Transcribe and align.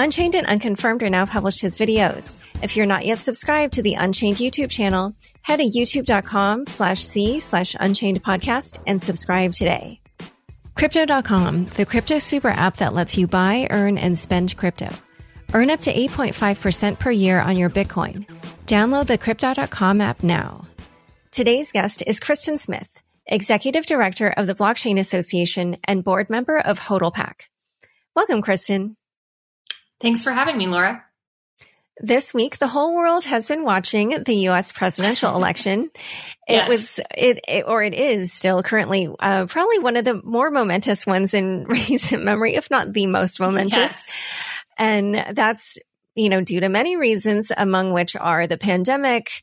Unchained 0.00 0.36
and 0.36 0.46
Unconfirmed 0.46 1.02
are 1.02 1.10
now 1.10 1.26
published 1.26 1.64
as 1.64 1.76
videos. 1.76 2.34
If 2.62 2.76
you're 2.76 2.86
not 2.86 3.04
yet 3.04 3.20
subscribed 3.20 3.72
to 3.74 3.82
the 3.82 3.94
Unchained 3.94 4.36
YouTube 4.36 4.70
channel, 4.70 5.16
head 5.42 5.56
to 5.56 5.64
youtube.com 5.64 6.66
slash 6.66 7.02
c 7.02 7.40
slash 7.40 7.74
unchained 7.80 8.22
podcast 8.22 8.78
and 8.86 9.02
subscribe 9.02 9.54
today. 9.54 10.00
Crypto.com, 10.76 11.64
the 11.74 11.84
crypto 11.84 12.20
super 12.20 12.50
app 12.50 12.76
that 12.76 12.94
lets 12.94 13.18
you 13.18 13.26
buy, 13.26 13.66
earn, 13.70 13.98
and 13.98 14.16
spend 14.16 14.56
crypto. 14.56 14.88
Earn 15.52 15.68
up 15.68 15.80
to 15.80 15.92
8.5% 15.92 17.00
per 17.00 17.10
year 17.10 17.40
on 17.40 17.56
your 17.56 17.68
Bitcoin. 17.68 18.24
Download 18.66 19.06
the 19.08 19.18
Crypto.com 19.18 20.00
app 20.00 20.22
now. 20.22 20.68
Today's 21.32 21.72
guest 21.72 22.04
is 22.06 22.20
Kristen 22.20 22.56
Smith, 22.56 23.02
Executive 23.26 23.84
Director 23.84 24.28
of 24.28 24.46
the 24.46 24.54
Blockchain 24.54 25.00
Association 25.00 25.76
and 25.82 26.04
board 26.04 26.30
member 26.30 26.56
of 26.56 26.78
HODLPAC. 26.78 27.48
Welcome, 28.14 28.42
Kristen. 28.42 28.94
Thanks 30.00 30.24
for 30.24 30.32
having 30.32 30.56
me, 30.56 30.66
Laura. 30.66 31.04
This 32.00 32.32
week, 32.32 32.58
the 32.58 32.68
whole 32.68 32.94
world 32.94 33.24
has 33.24 33.46
been 33.46 33.64
watching 33.64 34.22
the 34.22 34.34
U.S. 34.34 34.70
presidential 34.70 35.34
election. 35.34 35.90
It 36.46 36.54
yes. 36.54 36.68
was, 36.68 37.00
it, 37.16 37.40
it, 37.48 37.64
or 37.66 37.82
it 37.82 37.94
is 37.94 38.32
still 38.32 38.62
currently, 38.62 39.08
uh, 39.18 39.46
probably 39.46 39.80
one 39.80 39.96
of 39.96 40.04
the 40.04 40.22
more 40.22 40.50
momentous 40.50 41.06
ones 41.06 41.34
in 41.34 41.64
recent 41.68 42.22
memory, 42.22 42.54
if 42.54 42.70
not 42.70 42.92
the 42.92 43.06
most 43.06 43.40
momentous. 43.40 43.76
Yes. 43.76 44.10
And 44.78 45.36
that's, 45.36 45.78
you 46.14 46.28
know, 46.28 46.40
due 46.40 46.60
to 46.60 46.68
many 46.68 46.96
reasons, 46.96 47.50
among 47.56 47.92
which 47.92 48.14
are 48.14 48.46
the 48.46 48.58
pandemic, 48.58 49.42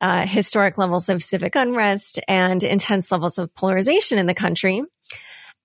uh, 0.00 0.24
historic 0.24 0.78
levels 0.78 1.10
of 1.10 1.22
civic 1.22 1.54
unrest 1.54 2.18
and 2.26 2.62
intense 2.62 3.12
levels 3.12 3.36
of 3.36 3.54
polarization 3.54 4.16
in 4.16 4.26
the 4.26 4.34
country. 4.34 4.82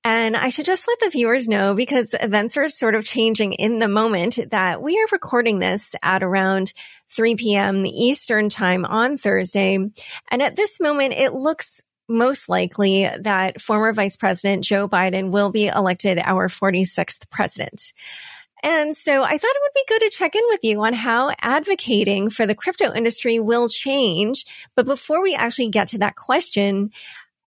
And 0.06 0.38
I 0.38 0.50
should 0.50 0.66
just 0.66 0.88
let 0.88 1.00
the 1.00 1.09
viewers 1.09 1.48
know 1.48 1.73
because 1.73 2.14
events 2.22 2.58
are 2.58 2.67
sort 2.70 2.94
of 2.94 3.03
changing 3.06 3.53
in 3.53 3.80
the 3.80 3.88
moment 3.88 4.38
that 4.52 4.80
we 4.80 5.00
are 5.00 5.08
recording 5.12 5.58
this 5.58 5.95
at 6.03 6.22
around 6.22 6.73
3 7.09 7.34
p.m. 7.36 7.88
Eastern 7.88 8.47
time 8.47 8.86
on 8.86 9.17
Thursday. 9.17 9.80
And 10.30 10.42
at 10.44 10.56
this 10.56 10.80
moment, 10.80 11.16
it 11.16 11.34
looks 11.34 11.81
most 12.08 12.50
likely 12.50 13.09
that 13.19 13.59
former 13.59 13.94
Vice 13.94 14.16
President 14.16 14.63
Joe 14.63 14.88
Biden 14.88 15.31
will 15.31 15.50
be 15.50 15.66
elected 15.66 16.19
our 16.19 16.50
46th 16.50 17.28
president. 17.31 17.91
And 18.62 18.96
so 18.96 19.24
I 19.24 19.38
thought 19.38 19.56
it 19.56 19.62
would 19.62 19.74
be 19.74 19.84
good 19.88 20.01
to 20.01 20.18
check 20.18 20.35
in 20.35 20.41
with 20.50 20.63
you 20.63 20.84
on 20.84 20.94
how 20.94 21.31
advocating 21.40 22.30
for 22.30 22.46
the 22.46 22.56
crypto 22.56 22.94
industry 22.94 23.40
will 23.40 23.69
change. 23.69 24.46
But 24.75 24.85
before 24.85 25.22
we 25.22 25.35
actually 25.35 25.69
get 25.69 25.88
to 25.90 26.00
that 26.00 26.16
question, 26.16 26.91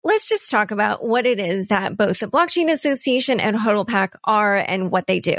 let's 0.08 0.28
just 0.28 0.50
talk 0.50 0.72
about 0.72 1.04
what 1.04 1.26
it 1.26 1.38
is 1.38 1.68
that 1.68 1.98
both 1.98 2.20
the 2.20 2.28
Blockchain 2.28 2.72
Association 2.72 3.42
and 3.42 3.58
HODLPAC 3.58 4.14
are 4.24 4.56
and 4.56 4.90
what 4.90 5.06
they 5.06 5.20
do. 5.20 5.36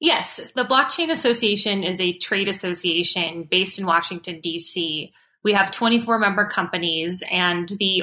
Yes, 0.00 0.40
the 0.56 0.64
Blockchain 0.64 1.10
Association 1.10 1.84
is 1.84 2.00
a 2.00 2.12
trade 2.14 2.48
association 2.48 3.44
based 3.48 3.78
in 3.78 3.86
Washington, 3.86 4.40
D.C. 4.40 5.12
We 5.44 5.52
have 5.52 5.70
24 5.70 6.18
member 6.18 6.46
companies, 6.46 7.22
and 7.30 7.68
the 7.78 8.02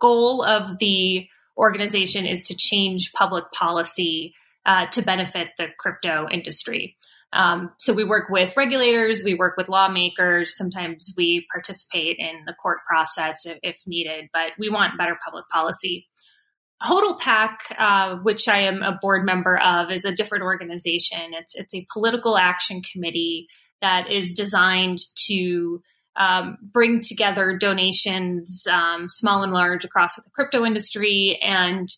goal 0.00 0.42
of 0.42 0.78
the 0.78 1.28
organization 1.58 2.24
is 2.24 2.48
to 2.48 2.56
change 2.56 3.12
public 3.12 3.52
policy 3.52 4.34
uh, 4.64 4.86
to 4.86 5.02
benefit 5.02 5.50
the 5.58 5.68
crypto 5.78 6.28
industry. 6.30 6.96
Um, 7.32 7.72
so 7.78 7.92
we 7.92 8.04
work 8.04 8.30
with 8.30 8.56
regulators, 8.56 9.22
we 9.22 9.34
work 9.34 9.56
with 9.56 9.68
lawmakers. 9.68 10.56
Sometimes 10.56 11.12
we 11.16 11.46
participate 11.52 12.16
in 12.18 12.44
the 12.46 12.54
court 12.54 12.78
process 12.88 13.44
if, 13.44 13.58
if 13.62 13.76
needed, 13.86 14.30
but 14.32 14.52
we 14.58 14.70
want 14.70 14.98
better 14.98 15.18
public 15.24 15.44
policy. 15.50 16.06
HODLPAC, 16.82 17.56
uh, 17.76 18.16
which 18.16 18.48
I 18.48 18.58
am 18.60 18.82
a 18.82 18.98
board 19.00 19.26
member 19.26 19.58
of, 19.60 19.90
is 19.90 20.04
a 20.04 20.12
different 20.12 20.44
organization. 20.44 21.32
It's 21.32 21.54
it's 21.56 21.74
a 21.74 21.86
political 21.92 22.38
action 22.38 22.82
committee 22.82 23.48
that 23.80 24.10
is 24.10 24.32
designed 24.32 24.98
to 25.26 25.82
um, 26.16 26.56
bring 26.62 27.00
together 27.00 27.56
donations, 27.56 28.64
um, 28.70 29.08
small 29.08 29.42
and 29.42 29.52
large, 29.52 29.84
across 29.84 30.14
the 30.16 30.22
crypto 30.32 30.64
industry, 30.64 31.38
and 31.42 31.88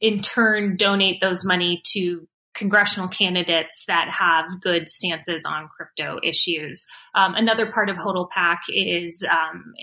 in 0.00 0.20
turn 0.20 0.76
donate 0.76 1.20
those 1.20 1.44
money 1.44 1.80
to 1.92 2.28
congressional 2.56 3.08
candidates 3.08 3.84
that 3.86 4.08
have 4.08 4.60
good 4.60 4.88
stances 4.88 5.44
on 5.46 5.68
crypto 5.68 6.18
issues. 6.22 6.84
Um, 7.14 7.34
another 7.34 7.70
part 7.70 7.88
of 7.88 7.96
HODLPAC 7.96 8.58
is 8.68 9.24
um, 9.30 9.74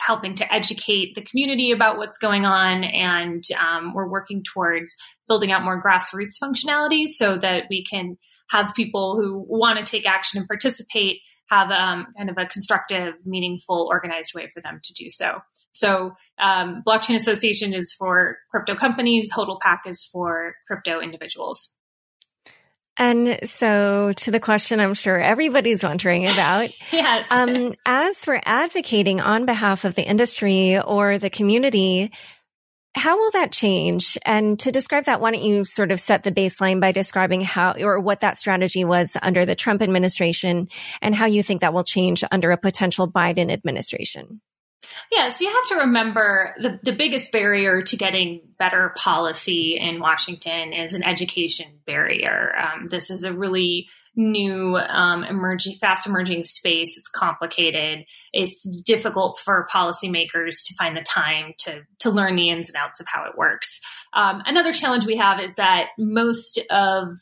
helping 0.00 0.34
to 0.34 0.52
educate 0.52 1.14
the 1.14 1.22
community 1.22 1.72
about 1.72 1.96
what's 1.96 2.18
going 2.18 2.44
on, 2.44 2.84
and 2.84 3.42
um, 3.60 3.94
we're 3.94 4.08
working 4.08 4.42
towards 4.42 4.94
building 5.26 5.50
out 5.50 5.64
more 5.64 5.82
grassroots 5.82 6.38
functionality 6.42 7.06
so 7.06 7.36
that 7.38 7.64
we 7.68 7.82
can 7.82 8.16
have 8.50 8.74
people 8.74 9.16
who 9.16 9.44
want 9.48 9.78
to 9.78 9.84
take 9.84 10.06
action 10.06 10.38
and 10.38 10.46
participate 10.46 11.20
have 11.50 11.70
um, 11.70 12.06
kind 12.16 12.30
of 12.30 12.36
a 12.38 12.46
constructive, 12.46 13.14
meaningful, 13.24 13.88
organized 13.90 14.32
way 14.34 14.48
for 14.52 14.60
them 14.60 14.80
to 14.82 14.94
do 14.94 15.08
so. 15.10 15.38
So, 15.72 16.12
um, 16.38 16.82
Blockchain 16.86 17.16
Association 17.16 17.72
is 17.72 17.94
for 17.96 18.38
crypto 18.50 18.74
companies, 18.74 19.32
HODLPAC 19.32 19.78
is 19.86 20.08
for 20.12 20.54
crypto 20.66 21.00
individuals. 21.00 21.70
And 22.98 23.38
so 23.44 24.12
to 24.12 24.30
the 24.30 24.40
question 24.40 24.80
I'm 24.80 24.94
sure 24.94 25.18
everybody's 25.18 25.84
wondering 25.84 26.24
about. 26.28 26.70
yes. 26.92 27.30
Um, 27.30 27.74
as 27.86 28.24
for 28.24 28.40
advocating 28.44 29.20
on 29.20 29.46
behalf 29.46 29.84
of 29.84 29.94
the 29.94 30.06
industry 30.06 30.78
or 30.80 31.18
the 31.18 31.30
community, 31.30 32.10
how 32.96 33.16
will 33.16 33.30
that 33.32 33.52
change? 33.52 34.18
And 34.24 34.58
to 34.60 34.72
describe 34.72 35.04
that, 35.04 35.20
why 35.20 35.30
don't 35.30 35.42
you 35.42 35.64
sort 35.64 35.92
of 35.92 36.00
set 36.00 36.24
the 36.24 36.32
baseline 36.32 36.80
by 36.80 36.90
describing 36.90 37.42
how 37.42 37.74
or 37.78 38.00
what 38.00 38.20
that 38.20 38.36
strategy 38.36 38.84
was 38.84 39.16
under 39.22 39.46
the 39.46 39.54
Trump 39.54 39.82
administration 39.82 40.68
and 41.00 41.14
how 41.14 41.26
you 41.26 41.42
think 41.42 41.60
that 41.60 41.72
will 41.72 41.84
change 41.84 42.24
under 42.32 42.50
a 42.50 42.58
potential 42.58 43.10
Biden 43.10 43.52
administration? 43.52 44.40
Yeah, 45.10 45.28
so 45.30 45.44
you 45.44 45.52
have 45.52 45.68
to 45.68 45.84
remember 45.86 46.54
the, 46.58 46.78
the 46.82 46.92
biggest 46.92 47.32
barrier 47.32 47.82
to 47.82 47.96
getting 47.96 48.42
better 48.58 48.94
policy 48.96 49.76
in 49.76 50.00
Washington 50.00 50.72
is 50.72 50.94
an 50.94 51.02
education 51.02 51.80
barrier. 51.86 52.52
Um, 52.56 52.86
this 52.88 53.10
is 53.10 53.24
a 53.24 53.32
really 53.32 53.88
new, 54.14 54.76
um, 54.76 55.24
emerging, 55.24 55.76
fast 55.80 56.06
emerging 56.06 56.44
space. 56.44 56.96
It's 56.98 57.08
complicated. 57.08 58.04
It's 58.32 58.68
difficult 58.84 59.38
for 59.42 59.66
policymakers 59.72 60.66
to 60.66 60.74
find 60.78 60.96
the 60.96 61.02
time 61.02 61.54
to 61.60 61.82
to 62.00 62.10
learn 62.10 62.36
the 62.36 62.50
ins 62.50 62.68
and 62.68 62.76
outs 62.76 63.00
of 63.00 63.06
how 63.12 63.24
it 63.24 63.36
works. 63.36 63.80
Um, 64.12 64.42
another 64.46 64.72
challenge 64.72 65.06
we 65.06 65.16
have 65.16 65.40
is 65.40 65.54
that 65.54 65.88
most 65.98 66.60
of 66.70 67.12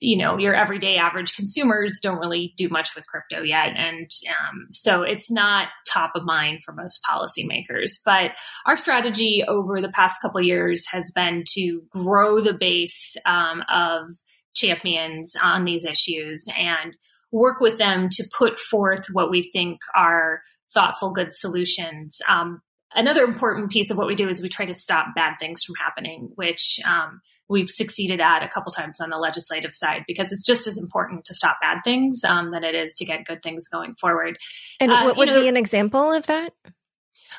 you 0.00 0.16
know 0.16 0.38
your 0.38 0.54
everyday 0.54 0.96
average 0.96 1.36
consumers 1.36 2.00
don't 2.02 2.18
really 2.18 2.52
do 2.56 2.68
much 2.68 2.94
with 2.94 3.06
crypto 3.06 3.42
yet. 3.42 3.76
And 3.76 4.10
um, 4.28 4.66
so 4.72 5.02
it's 5.02 5.30
not 5.30 5.68
top 5.86 6.12
of 6.14 6.24
mind 6.24 6.62
for 6.64 6.72
most 6.72 7.00
policymakers. 7.08 7.92
But 8.04 8.32
our 8.66 8.76
strategy 8.76 9.44
over 9.46 9.80
the 9.80 9.88
past 9.88 10.20
couple 10.20 10.40
years 10.40 10.84
has 10.90 11.12
been 11.14 11.44
to 11.54 11.82
grow 11.90 12.40
the 12.40 12.54
base 12.54 13.16
um, 13.24 13.62
of 13.68 14.08
champions 14.54 15.34
on 15.42 15.64
these 15.64 15.84
issues 15.84 16.46
and 16.58 16.94
work 17.30 17.60
with 17.60 17.78
them 17.78 18.08
to 18.10 18.24
put 18.36 18.58
forth 18.58 19.06
what 19.12 19.30
we 19.30 19.48
think 19.52 19.78
are 19.94 20.40
thoughtful 20.74 21.12
good 21.12 21.32
solutions. 21.32 22.18
Um, 22.28 22.60
another 22.94 23.24
important 23.24 23.70
piece 23.70 23.90
of 23.90 23.96
what 23.96 24.06
we 24.06 24.14
do 24.14 24.28
is 24.28 24.42
we 24.42 24.48
try 24.48 24.66
to 24.66 24.74
stop 24.74 25.14
bad 25.14 25.34
things 25.38 25.62
from 25.64 25.74
happening, 25.76 26.30
which 26.34 26.78
um, 26.86 27.20
we've 27.48 27.68
succeeded 27.68 28.20
at 28.20 28.42
a 28.42 28.48
couple 28.48 28.72
times 28.72 29.00
on 29.00 29.10
the 29.10 29.18
legislative 29.18 29.74
side 29.74 30.02
because 30.06 30.32
it's 30.32 30.44
just 30.44 30.66
as 30.66 30.78
important 30.78 31.24
to 31.26 31.34
stop 31.34 31.58
bad 31.60 31.78
things 31.84 32.22
um, 32.24 32.50
than 32.50 32.64
it 32.64 32.74
is 32.74 32.94
to 32.94 33.04
get 33.04 33.24
good 33.24 33.42
things 33.42 33.68
going 33.68 33.94
forward. 33.94 34.38
And 34.80 34.90
uh, 34.92 35.02
what 35.02 35.16
would 35.16 35.28
know, 35.28 35.40
be 35.40 35.48
an 35.48 35.56
example 35.56 36.12
of 36.12 36.26
that? 36.26 36.52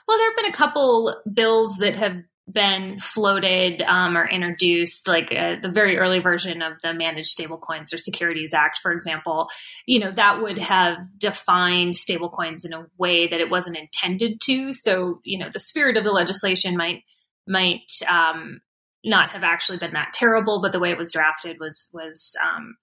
Well, 0.08 0.18
there 0.18 0.30
have 0.30 0.38
been 0.38 0.52
a 0.52 0.54
couple 0.54 1.16
bills 1.32 1.78
that 1.78 1.96
have 1.96 2.18
been 2.52 2.98
floated 2.98 3.82
um, 3.84 4.18
or 4.18 4.28
introduced, 4.28 5.08
like 5.08 5.32
uh, 5.32 5.56
the 5.62 5.72
very 5.72 5.98
early 5.98 6.20
version 6.20 6.62
of 6.62 6.74
the 6.82 6.94
Managed 6.94 7.38
Stablecoins 7.38 7.94
are 7.94 7.98
Securities 7.98 8.54
Act, 8.54 8.80
for 8.80 8.92
example, 8.92 9.50
you 9.86 10.00
know, 10.00 10.12
that 10.12 10.42
would 10.42 10.58
have 10.58 10.98
defined 11.18 11.94
stablecoins 11.94 12.66
in 12.66 12.74
a 12.74 12.86
way 12.98 13.28
that 13.28 13.40
it 13.40 13.50
wasn't 13.50 13.78
intended 13.78 14.42
to. 14.42 14.74
So, 14.74 15.20
you 15.24 15.40
know, 15.40 15.50
the 15.52 15.60
spirit 15.60 15.98
of 15.98 16.04
the 16.04 16.12
legislation 16.12 16.76
might 16.76 17.04
might 17.48 17.90
um, 18.10 18.62
not 19.04 19.32
have 19.32 19.44
actually 19.44 19.78
been 19.78 19.94
that 19.94 20.14
terrible, 20.14 20.62
but 20.62 20.72
the 20.72 20.80
way 20.80 20.92
it 20.92 20.98
was 20.98 21.12
drafted 21.12 21.58
was 21.60 21.90
was 21.94 22.36
um, 22.44 22.76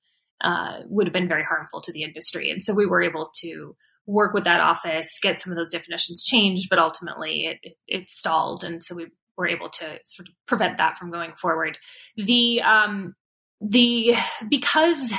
uh, 0.42 0.80
would 0.88 1.06
have 1.06 1.12
been 1.12 1.28
very 1.28 1.44
harmful 1.44 1.80
to 1.82 1.92
the 1.92 2.02
industry. 2.02 2.50
And 2.50 2.62
so 2.62 2.72
we 2.72 2.86
were 2.86 3.02
able 3.02 3.26
to 3.42 3.76
work 4.06 4.32
with 4.32 4.44
that 4.44 4.60
office, 4.60 5.18
get 5.22 5.40
some 5.40 5.52
of 5.52 5.58
those 5.58 5.70
definitions 5.70 6.24
changed, 6.24 6.68
but 6.68 6.78
ultimately 6.78 7.44
it, 7.44 7.58
it, 7.62 7.76
it 7.86 8.10
stalled. 8.10 8.64
And 8.64 8.82
so 8.82 8.96
we 8.96 9.08
were 9.40 9.48
able 9.48 9.70
to 9.70 9.98
sort 10.04 10.28
of 10.28 10.34
prevent 10.46 10.76
that 10.76 10.98
from 10.98 11.10
going 11.10 11.32
forward. 11.32 11.78
The 12.16 12.60
um, 12.60 13.14
the 13.60 14.14
because 14.48 15.12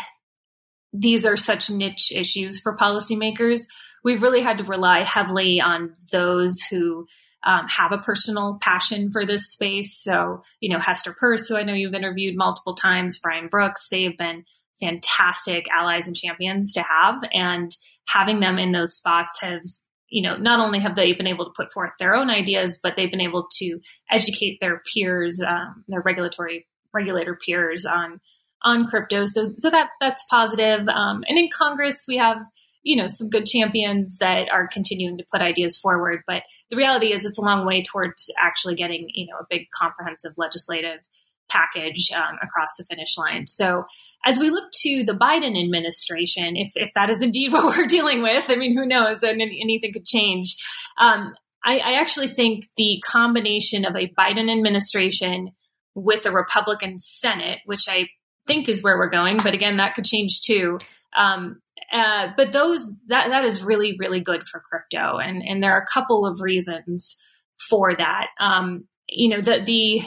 these 0.94 1.26
are 1.26 1.38
such 1.38 1.70
niche 1.70 2.12
issues 2.16 2.60
for 2.60 2.78
policymakers, 2.78 3.62
we've 4.04 4.22
really 4.22 4.42
had 4.42 4.60
to 4.60 4.64
rely 4.64 5.04
heavily 5.04 5.60
on 5.60 5.94
those 6.12 6.62
who 6.62 7.08
um, 7.44 7.66
have 7.68 7.92
a 7.92 7.98
personal 7.98 8.60
passion 8.62 9.12
for 9.12 9.26
this 9.26 9.50
space. 9.50 10.00
So, 10.04 10.44
you 10.60 10.70
know, 10.70 10.80
Hester 10.80 11.16
Peirce, 11.20 11.48
who 11.48 11.58
I 11.58 11.64
know 11.64 11.74
you've 11.74 11.96
interviewed 11.96 12.36
multiple 12.38 12.76
times, 12.76 13.18
Brian 13.18 13.48
Brooks, 13.48 13.88
they 13.90 14.04
have 14.04 14.18
been 14.18 14.44
fantastic 14.80 15.66
allies 15.72 16.08
and 16.08 16.16
champions 16.16 16.74
to 16.74 16.84
have. 16.84 17.24
And 17.34 17.76
having 18.08 18.42
them 18.42 18.60
in 18.60 18.74
those 18.74 18.96
spots 18.96 19.42
has 19.42 19.82
you 20.12 20.22
know, 20.22 20.36
not 20.36 20.60
only 20.60 20.80
have 20.80 20.94
they 20.94 21.14
been 21.14 21.26
able 21.26 21.46
to 21.46 21.54
put 21.56 21.72
forth 21.72 21.92
their 21.98 22.14
own 22.14 22.30
ideas, 22.30 22.80
but 22.84 22.96
they've 22.96 23.10
been 23.10 23.22
able 23.22 23.48
to 23.60 23.80
educate 24.12 24.60
their 24.60 24.82
peers, 24.94 25.42
um, 25.42 25.84
their 25.88 26.02
regulatory 26.02 26.68
regulator 26.94 27.38
peers 27.44 27.86
on 27.86 28.20
on 28.64 28.86
crypto. 28.86 29.26
So 29.26 29.54
so 29.58 29.70
that 29.72 29.90
that's 30.00 30.24
positive. 30.30 30.88
Um, 30.90 31.24
and 31.28 31.40
in 31.40 31.50
Congress, 31.58 32.04
we 32.08 32.18
have 32.18 32.38
you 32.84 32.98
know 32.98 33.08
some 33.08 33.30
good 33.30 33.46
champions 33.46 34.18
that 34.20 34.50
are 34.52 34.68
continuing 34.68 35.18
to 35.18 35.26
put 35.32 35.42
ideas 35.42 35.78
forward. 35.78 36.22
But 36.28 36.44
the 36.70 36.76
reality 36.76 37.14
is, 37.14 37.26
it's 37.26 37.40
a 37.40 37.44
long 37.44 37.66
way 37.66 37.82
towards 37.82 38.30
actually 38.38 38.76
getting 38.76 39.08
you 39.14 39.28
know 39.28 39.38
a 39.40 39.48
big 39.50 39.68
comprehensive 39.74 40.34
legislative 40.38 41.00
package 41.52 42.12
um, 42.16 42.38
across 42.42 42.76
the 42.78 42.86
finish 42.86 43.18
line. 43.18 43.48
So 43.48 43.86
as 44.26 44.40
we 44.40 44.50
look 44.50 44.72
to 44.84 45.04
the 45.04 45.14
Biden 45.14 45.62
administration, 45.62 46.56
if, 46.56 46.72
if 46.76 46.92
that 46.96 47.10
is 47.10 47.22
indeed 47.22 47.52
what 47.54 47.66
we're 47.66 47.88
dealing 47.88 48.22
with, 48.22 48.46
I 48.50 48.56
mean, 48.56 48.76
who 48.76 48.86
knows? 48.86 49.24
And 49.24 49.42
anything 49.42 49.94
could 49.94 50.06
change. 50.06 50.56
Um, 51.00 51.34
I, 51.64 51.80
I 51.80 51.94
actually 52.00 52.28
think 52.28 52.66
the 52.78 53.04
combination 53.06 53.86
of 53.86 53.96
a 53.96 54.08
Biden 54.18 54.52
administration 54.52 55.52
with 55.94 56.26
a 56.26 56.32
Republican 56.32 56.98
Senate, 56.98 57.60
which 57.66 57.88
I 57.88 58.08
think 58.48 58.68
is 58.68 58.82
where 58.82 58.98
we're 58.98 59.10
going, 59.10 59.38
but 59.38 59.54
again, 59.54 59.78
that 59.78 59.94
could 59.94 60.06
change 60.06 60.42
too. 60.42 60.80
Um, 61.16 61.62
uh, 61.92 62.30
but 62.38 62.52
those 62.52 63.04
that 63.08 63.30
that 63.30 63.44
is 63.44 63.64
really 63.64 63.98
really 64.00 64.22
good 64.22 64.44
for 64.44 64.62
crypto, 64.62 65.18
and 65.18 65.44
and 65.46 65.62
there 65.62 65.74
are 65.74 65.82
a 65.82 65.94
couple 65.94 66.26
of 66.26 66.40
reasons 66.40 67.18
for 67.70 67.94
that. 67.96 68.28
Um, 68.40 68.86
you 69.10 69.28
know, 69.28 69.42
the 69.42 69.62
the 69.64 70.02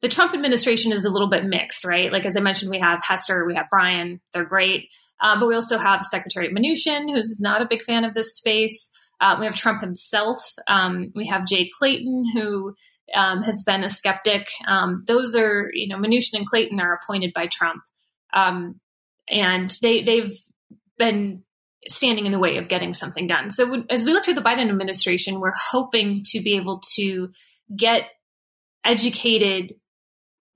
the 0.00 0.08
Trump 0.08 0.34
administration 0.34 0.92
is 0.92 1.04
a 1.04 1.10
little 1.10 1.28
bit 1.28 1.44
mixed, 1.44 1.84
right? 1.84 2.12
Like 2.12 2.26
as 2.26 2.36
I 2.36 2.40
mentioned, 2.40 2.70
we 2.70 2.78
have 2.80 3.00
Hester, 3.06 3.44
we 3.46 3.54
have 3.56 3.66
Brian, 3.70 4.20
they're 4.32 4.44
great, 4.44 4.90
uh, 5.20 5.38
but 5.38 5.48
we 5.48 5.54
also 5.54 5.78
have 5.78 6.04
Secretary 6.04 6.48
Mnuchin, 6.48 7.10
who's 7.10 7.40
not 7.40 7.62
a 7.62 7.66
big 7.66 7.82
fan 7.82 8.04
of 8.04 8.14
this 8.14 8.36
space. 8.36 8.90
Uh, 9.20 9.36
we 9.40 9.46
have 9.46 9.56
Trump 9.56 9.80
himself. 9.80 10.38
Um, 10.68 11.10
we 11.14 11.26
have 11.26 11.46
Jay 11.46 11.70
Clayton, 11.76 12.24
who 12.34 12.74
um, 13.14 13.42
has 13.42 13.64
been 13.64 13.82
a 13.82 13.88
skeptic. 13.88 14.48
Um, 14.66 15.02
those 15.06 15.34
are, 15.34 15.70
you 15.72 15.88
know, 15.88 15.96
Mnuchin 15.96 16.34
and 16.34 16.46
Clayton 16.46 16.78
are 16.80 16.94
appointed 17.02 17.32
by 17.34 17.46
Trump, 17.46 17.82
um, 18.32 18.80
and 19.28 19.70
they 19.82 20.02
they've 20.02 20.32
been 20.98 21.42
standing 21.88 22.26
in 22.26 22.32
the 22.32 22.38
way 22.38 22.58
of 22.58 22.68
getting 22.68 22.92
something 22.92 23.26
done. 23.26 23.50
So 23.50 23.84
as 23.88 24.04
we 24.04 24.12
look 24.12 24.24
to 24.24 24.34
the 24.34 24.42
Biden 24.42 24.68
administration, 24.68 25.40
we're 25.40 25.52
hoping 25.70 26.22
to 26.26 26.40
be 26.40 26.56
able 26.56 26.80
to 26.94 27.30
get 27.74 28.02
educated 28.84 29.74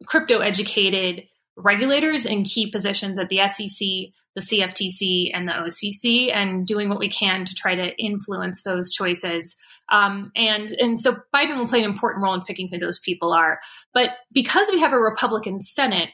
crypto 0.07 0.41
educated 0.41 1.25
regulators 1.57 2.25
in 2.25 2.45
key 2.45 2.71
positions 2.71 3.19
at 3.19 3.29
the 3.29 3.47
SEC, 3.47 3.87
the 4.35 4.41
CFTC, 4.41 5.31
and 5.35 5.47
the 5.47 5.53
OCC, 5.53 6.35
and 6.35 6.67
doing 6.67 6.89
what 6.89 6.99
we 6.99 7.09
can 7.09 7.45
to 7.45 7.55
try 7.55 7.75
to 7.75 7.95
influence 7.97 8.63
those 8.63 8.93
choices. 8.93 9.57
Um, 9.91 10.33
and 10.35 10.71
and 10.73 10.99
so 10.99 11.17
Biden 11.35 11.59
will 11.59 11.69
play 11.69 11.81
an 11.81 11.85
important 11.85 12.25
role 12.25 12.35
in 12.35 12.41
picking 12.41 12.69
who 12.69 12.79
those 12.79 13.01
people 13.01 13.33
are. 13.33 13.59
But 13.93 14.11
because 14.33 14.69
we 14.73 14.81
have 14.81 14.93
a 14.93 14.99
Republican 14.99 15.61
Senate, 15.61 16.09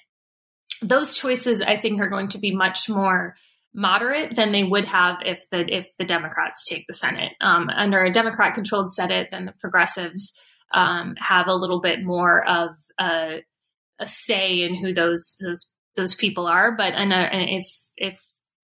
those 0.83 1.15
choices 1.15 1.63
I 1.63 1.77
think 1.77 2.01
are 2.01 2.09
going 2.09 2.29
to 2.29 2.39
be 2.39 2.55
much 2.55 2.89
more 2.89 3.37
moderate 3.75 4.35
than 4.35 4.51
they 4.51 4.65
would 4.65 4.87
have 4.87 5.19
if 5.25 5.49
the 5.51 5.65
if 5.73 5.97
the 5.99 6.05
Democrats 6.05 6.67
take 6.67 6.87
the 6.87 6.95
Senate. 6.95 7.33
Um, 7.41 7.69
under 7.69 8.03
a 8.03 8.11
Democrat 8.11 8.55
controlled 8.55 8.93
Senate, 8.93 9.29
then 9.31 9.47
the 9.47 9.55
progressives 9.61 10.33
um, 10.75 11.15
have 11.19 11.47
a 11.47 11.55
little 11.55 11.81
bit 11.81 12.03
more 12.03 12.47
of 12.47 12.75
a 13.01 13.43
a 13.99 14.07
say 14.07 14.63
in 14.63 14.75
who 14.75 14.93
those 14.93 15.39
those 15.45 15.71
those 15.97 16.15
people 16.15 16.47
are. 16.47 16.77
But 16.77 16.95
and, 16.95 17.13
uh, 17.13 17.29
if 17.33 17.67
if 17.97 18.21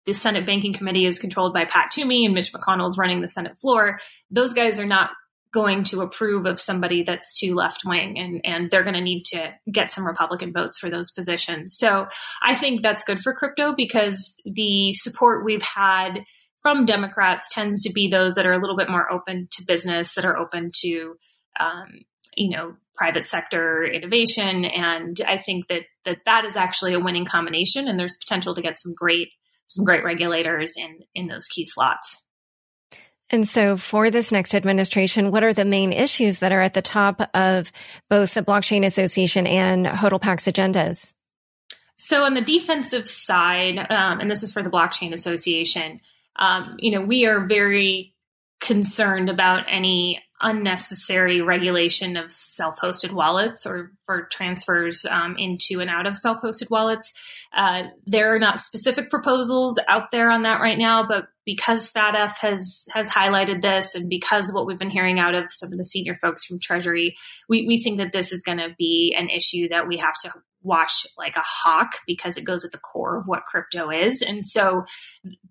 the 0.06 0.14
Senate 0.14 0.46
Banking 0.46 0.72
Committee 0.72 1.06
is 1.06 1.18
controlled 1.18 1.54
by 1.54 1.64
Pat 1.64 1.90
Toomey 1.90 2.24
and 2.24 2.34
Mitch 2.34 2.52
McConnell 2.52 2.86
is 2.86 2.98
running 2.98 3.20
the 3.20 3.28
Senate 3.28 3.58
floor, 3.60 3.98
those 4.30 4.52
guys 4.52 4.78
are 4.78 4.86
not 4.86 5.10
going 5.52 5.84
to 5.84 6.02
approve 6.02 6.46
of 6.46 6.60
somebody 6.60 7.04
that's 7.04 7.32
too 7.32 7.54
left 7.54 7.82
wing 7.86 8.18
and, 8.18 8.40
and 8.44 8.70
they're 8.70 8.82
going 8.82 8.94
to 8.96 9.00
need 9.00 9.22
to 9.22 9.54
get 9.70 9.90
some 9.90 10.04
Republican 10.04 10.52
votes 10.52 10.78
for 10.78 10.90
those 10.90 11.12
positions. 11.12 11.76
So 11.76 12.08
I 12.42 12.56
think 12.56 12.82
that's 12.82 13.04
good 13.04 13.20
for 13.20 13.32
crypto 13.32 13.72
because 13.72 14.34
the 14.44 14.92
support 14.92 15.44
we've 15.44 15.62
had 15.62 16.24
from 16.60 16.86
Democrats 16.86 17.48
tends 17.52 17.84
to 17.84 17.92
be 17.92 18.08
those 18.08 18.34
that 18.34 18.46
are 18.46 18.52
a 18.52 18.58
little 18.58 18.76
bit 18.76 18.90
more 18.90 19.10
open 19.12 19.46
to 19.52 19.64
business, 19.64 20.14
that 20.16 20.24
are 20.24 20.36
open 20.36 20.70
to 20.80 21.14
um, 21.60 22.00
you 22.36 22.50
know 22.50 22.74
private 22.94 23.24
sector 23.24 23.84
innovation 23.84 24.64
and 24.64 25.20
i 25.26 25.36
think 25.36 25.66
that 25.68 25.82
that 26.04 26.18
that 26.24 26.44
is 26.44 26.56
actually 26.56 26.94
a 26.94 27.00
winning 27.00 27.24
combination 27.24 27.88
and 27.88 27.98
there's 27.98 28.16
potential 28.16 28.54
to 28.54 28.62
get 28.62 28.78
some 28.78 28.94
great 28.94 29.28
some 29.66 29.84
great 29.84 30.04
regulators 30.04 30.74
in 30.76 30.98
in 31.14 31.28
those 31.28 31.46
key 31.46 31.64
slots 31.64 32.16
and 33.30 33.48
so 33.48 33.76
for 33.76 34.10
this 34.10 34.30
next 34.30 34.54
administration, 34.54 35.30
what 35.30 35.42
are 35.42 35.54
the 35.54 35.64
main 35.64 35.92
issues 35.92 36.38
that 36.38 36.52
are 36.52 36.60
at 36.60 36.74
the 36.74 36.82
top 36.82 37.22
of 37.34 37.72
both 38.10 38.34
the 38.34 38.42
Blockchain 38.42 38.84
Association 38.84 39.46
and 39.46 39.86
HODLPAC's 39.86 40.44
agendas? 40.44 41.14
So 41.96 42.24
on 42.24 42.34
the 42.34 42.42
defensive 42.42 43.08
side, 43.08 43.78
um, 43.78 44.20
and 44.20 44.30
this 44.30 44.42
is 44.42 44.52
for 44.52 44.62
the 44.62 44.70
Blockchain 44.70 45.12
Association, 45.12 46.00
um, 46.36 46.76
you 46.78 46.90
know, 46.90 47.00
we 47.00 47.26
are 47.26 47.46
very 47.46 48.14
concerned 48.60 49.30
about 49.30 49.64
any 49.68 50.22
unnecessary 50.44 51.40
regulation 51.40 52.16
of 52.16 52.30
self-hosted 52.30 53.12
wallets 53.12 53.66
or 53.66 53.90
for 54.06 54.28
transfers 54.30 55.04
um, 55.10 55.34
into 55.38 55.80
and 55.80 55.90
out 55.90 56.06
of 56.06 56.16
self-hosted 56.16 56.70
wallets. 56.70 57.12
Uh, 57.52 57.84
there 58.06 58.34
are 58.34 58.38
not 58.38 58.60
specific 58.60 59.10
proposals 59.10 59.80
out 59.88 60.10
there 60.10 60.30
on 60.30 60.42
that 60.42 60.60
right 60.60 60.78
now, 60.78 61.02
but 61.02 61.26
because 61.44 61.90
FATF 61.90 62.36
has 62.38 62.86
has 62.92 63.08
highlighted 63.08 63.62
this, 63.62 63.94
and 63.94 64.08
because 64.08 64.50
what 64.52 64.66
we've 64.66 64.78
been 64.78 64.90
hearing 64.90 65.18
out 65.18 65.34
of 65.34 65.44
some 65.48 65.72
of 65.72 65.78
the 65.78 65.84
senior 65.84 66.14
folks 66.14 66.44
from 66.44 66.58
Treasury, 66.58 67.14
we, 67.48 67.66
we 67.66 67.82
think 67.82 67.98
that 67.98 68.12
this 68.12 68.32
is 68.32 68.42
going 68.42 68.58
to 68.58 68.74
be 68.78 69.14
an 69.18 69.28
issue 69.28 69.68
that 69.68 69.88
we 69.88 69.98
have 69.98 70.18
to 70.22 70.32
watch 70.62 71.06
like 71.18 71.36
a 71.36 71.42
hawk 71.44 71.96
because 72.06 72.38
it 72.38 72.44
goes 72.44 72.64
at 72.64 72.72
the 72.72 72.78
core 72.78 73.18
of 73.18 73.26
what 73.26 73.42
crypto 73.44 73.90
is. 73.90 74.22
And 74.22 74.46
so 74.46 74.84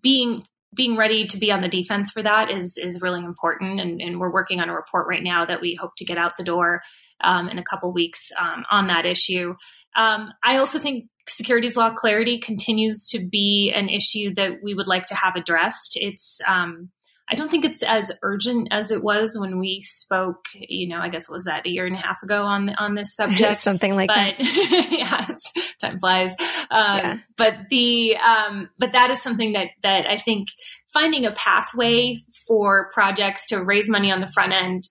being 0.01 0.43
being 0.73 0.97
ready 0.97 1.25
to 1.27 1.37
be 1.37 1.51
on 1.51 1.61
the 1.61 1.67
defense 1.67 2.11
for 2.11 2.21
that 2.21 2.49
is 2.49 2.77
is 2.81 3.01
really 3.01 3.23
important. 3.23 3.79
And, 3.79 4.01
and 4.01 4.19
we're 4.19 4.31
working 4.31 4.59
on 4.59 4.69
a 4.69 4.75
report 4.75 5.07
right 5.07 5.23
now 5.23 5.45
that 5.45 5.61
we 5.61 5.75
hope 5.75 5.91
to 5.97 6.05
get 6.05 6.17
out 6.17 6.37
the 6.37 6.43
door 6.43 6.81
um, 7.23 7.49
in 7.49 7.57
a 7.57 7.63
couple 7.63 7.91
weeks 7.93 8.31
um, 8.39 8.65
on 8.69 8.87
that 8.87 9.05
issue. 9.05 9.55
Um, 9.95 10.31
I 10.43 10.57
also 10.57 10.79
think 10.79 11.05
securities 11.27 11.77
law 11.77 11.91
clarity 11.91 12.39
continues 12.39 13.07
to 13.11 13.25
be 13.31 13.71
an 13.73 13.89
issue 13.89 14.33
that 14.35 14.59
we 14.61 14.73
would 14.73 14.87
like 14.87 15.05
to 15.07 15.15
have 15.15 15.35
addressed. 15.35 15.93
It's 15.95 16.39
um, 16.47 16.89
I 17.29 17.35
don't 17.35 17.49
think 17.49 17.63
it's 17.63 17.83
as 17.83 18.11
urgent 18.21 18.67
as 18.71 18.91
it 18.91 19.03
was 19.03 19.37
when 19.39 19.57
we 19.57 19.81
spoke. 19.81 20.45
You 20.55 20.89
know, 20.89 20.99
I 20.99 21.09
guess 21.09 21.29
was 21.29 21.45
that 21.45 21.65
a 21.65 21.69
year 21.69 21.85
and 21.85 21.95
a 21.95 21.99
half 21.99 22.21
ago 22.21 22.43
on 22.43 22.69
on 22.75 22.95
this 22.95 23.15
subject, 23.15 23.55
something 23.57 23.95
like 23.95 24.09
but, 24.09 24.35
that. 24.37 24.87
yeah, 24.91 25.35
time 25.81 25.99
flies. 25.99 26.35
Um, 26.69 26.97
yeah. 26.97 27.17
But 27.37 27.55
the 27.69 28.17
um, 28.17 28.69
but 28.77 28.91
that 28.93 29.09
is 29.09 29.21
something 29.21 29.53
that 29.53 29.69
that 29.83 30.07
I 30.07 30.17
think 30.17 30.49
finding 30.93 31.25
a 31.25 31.31
pathway 31.31 32.19
for 32.47 32.89
projects 32.93 33.47
to 33.49 33.63
raise 33.63 33.89
money 33.89 34.11
on 34.11 34.21
the 34.21 34.27
front 34.27 34.53
end 34.53 34.83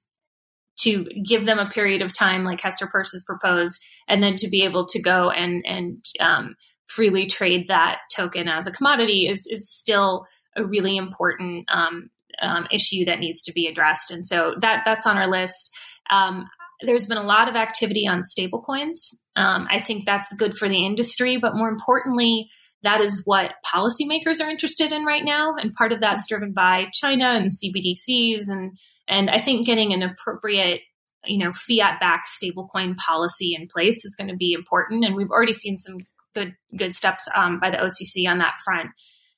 to 0.81 1.05
give 1.25 1.45
them 1.45 1.59
a 1.59 1.67
period 1.67 2.03
of 2.03 2.17
time, 2.17 2.45
like 2.45 2.61
Hester 2.61 2.89
Peirce 2.89 3.13
has 3.13 3.23
proposed, 3.23 3.81
and 4.09 4.23
then 4.23 4.37
to 4.37 4.49
be 4.49 4.63
able 4.63 4.85
to 4.87 5.03
go 5.03 5.31
and 5.31 5.63
and 5.67 6.05
um, 6.19 6.57
freely 6.87 7.27
trade 7.27 7.69
that 7.69 8.01
token 8.15 8.49
as 8.49 8.67
a 8.67 8.73
commodity 8.73 9.29
is 9.29 9.47
is 9.51 9.71
still 9.71 10.27
a 10.57 10.65
really 10.65 10.97
important 10.97 11.67
um, 11.73 12.11
um, 12.41 12.67
issue 12.73 13.05
that 13.05 13.19
needs 13.19 13.43
to 13.43 13.53
be 13.53 13.67
addressed. 13.67 14.11
And 14.11 14.27
so 14.27 14.55
that 14.61 14.83
that's 14.85 15.07
on 15.07 15.19
our 15.19 15.29
list. 15.29 15.71
Um, 16.11 16.49
there's 16.83 17.07
been 17.07 17.19
a 17.19 17.23
lot 17.23 17.49
of 17.49 17.57
activity 17.57 18.07
on 18.07 18.23
stablecoins. 18.23 19.15
Um, 19.37 19.67
I 19.71 19.81
think 19.81 20.05
that's 20.05 20.35
good 20.35 20.57
for 20.57 20.69
the 20.69 20.85
industry, 20.85 21.37
but 21.37 21.57
more 21.57 21.69
importantly, 21.69 22.49
that 22.83 23.01
is 23.01 23.23
what 23.25 23.53
policymakers 23.65 24.45
are 24.45 24.51
interested 24.51 24.93
in 24.93 25.05
right 25.05 25.25
now. 25.25 25.55
And 25.55 25.73
part 25.75 25.93
of 25.93 26.01
that's 26.01 26.27
driven 26.29 26.53
by 26.53 26.87
China 26.93 27.27
and 27.27 27.51
CBDCs. 27.51 28.49
And, 28.49 28.77
and 29.09 29.31
I 29.31 29.39
think 29.39 29.67
getting 29.67 29.93
an 29.93 30.03
appropriate, 30.03 30.81
you 31.25 31.39
know, 31.39 31.53
fiat 31.53 32.01
backed 32.01 32.27
stablecoin 32.27 32.97
policy 32.97 33.57
in 33.59 33.69
place 33.69 34.05
is 34.05 34.17
going 34.17 34.29
to 34.29 34.37
be 34.37 34.53
important. 34.53 35.05
And 35.05 35.15
we've 35.15 35.31
already 35.31 35.53
seen 35.53 35.79
some 35.79 35.99
good, 36.35 36.55
good 36.77 36.95
steps 36.95 37.29
um, 37.37 37.61
by 37.61 37.71
the 37.71 37.77
OCC 37.77 38.29
on 38.29 38.39
that 38.39 38.55
front. 38.65 38.91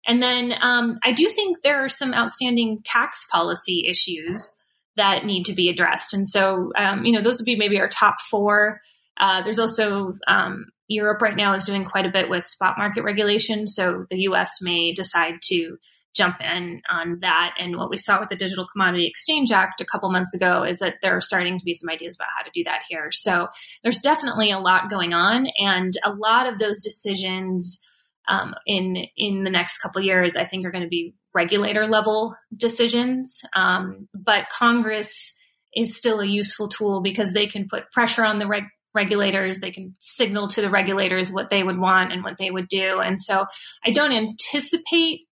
And 0.07 0.23
then 0.23 0.55
um, 0.61 0.99
I 1.05 1.13
do 1.13 1.29
think 1.29 1.63
there 1.63 1.85
are 1.85 1.89
some 1.89 2.13
outstanding 2.13 2.81
tax 2.85 3.25
policy 3.31 3.87
issues 3.89 4.53
that 4.97 5.25
need 5.25 5.45
to 5.45 5.55
be 5.55 5.69
addressed. 5.69 6.15
And 6.15 6.27
so, 6.27 6.73
um, 6.77 7.05
you 7.05 7.13
know, 7.13 7.21
those 7.21 7.41
would 7.41 7.47
be 7.47 7.57
maybe 7.57 7.81
our 7.81 7.89
top 7.89 8.17
four. 8.31 8.81
Uh, 9.17 9.43
there's 9.43 9.59
also 9.59 10.13
um, 10.27 10.67
Europe 10.89 11.23
right 11.23 11.37
now 11.37 11.55
is 11.55 11.65
doing 11.65 11.85
quite 11.85 12.07
a 12.07 12.11
bit 12.11 12.29
with 12.29 12.45
spot 12.45 12.79
market 12.79 13.03
regulation. 13.03 13.67
So 13.67 14.07
the 14.11 14.21
US 14.23 14.61
may 14.61 14.93
decide 14.93 15.37
to 15.45 15.79
jump 16.15 16.37
in 16.41 16.81
on 16.89 17.19
that. 17.21 17.57
And 17.59 17.77
what 17.77 17.91
we 17.91 17.97
saw 17.97 18.21
with 18.21 18.29
the 18.29 18.37
Digital 18.37 18.67
Commodity 18.67 19.07
Exchange 19.07 19.51
Act 19.51 19.81
a 19.81 19.85
couple 19.85 20.11
months 20.13 20.33
ago 20.33 20.63
is 20.63 20.79
that 20.79 20.97
there 21.03 21.17
are 21.17 21.21
starting 21.21 21.59
to 21.59 21.65
be 21.65 21.75
some 21.75 21.91
ideas 21.91 22.15
about 22.15 22.29
how 22.37 22.45
to 22.45 22.51
do 22.55 22.63
that 22.65 22.83
here. 22.89 23.11
So 23.11 23.49
there's 23.83 23.99
definitely 23.99 24.53
a 24.53 24.61
lot 24.61 24.91
going 24.91 25.13
on. 25.13 25.49
And 25.59 25.93
a 26.05 26.13
lot 26.13 26.47
of 26.47 26.59
those 26.59 26.85
decisions 26.85 27.81
um, 28.29 28.55
in 28.67 29.07
in 29.17 29.45
the 29.45 29.51
next 29.51 29.79
couple 29.79 30.03
years, 30.03 30.37
I 30.37 30.45
think 30.45 30.65
are 30.65 30.71
going 30.71 30.85
to 30.85 30.89
be 30.89 31.15
regulator 31.35 31.87
level 31.87 32.37
decisions. 32.57 33.43
Um, 33.55 34.09
but 34.15 34.49
Congress 34.49 35.35
is 35.75 35.97
still 35.97 36.21
a 36.21 36.27
useful 36.27 36.69
tool 36.69 37.03
because 37.03 37.33
they 37.33 37.47
can 37.47 37.69
put 37.69 37.91
pressure 37.91 38.25
on 38.25 38.39
the 38.39 38.47
reg- 38.47 38.69
regulators. 38.95 39.59
They 39.59 39.73
can 39.73 39.97
signal 39.99 40.49
to 40.49 40.61
the 40.61 40.71
regulators 40.71 41.33
what 41.33 41.51
they 41.51 41.63
would 41.63 41.79
want 41.79 42.13
and 42.13 42.23
what 42.23 42.39
they 42.39 42.51
would 42.51 42.69
do. 42.69 43.01
And 43.01 43.21
so 43.21 43.47
I 43.85 43.91
don't 43.91 44.13
anticipate 44.13 45.23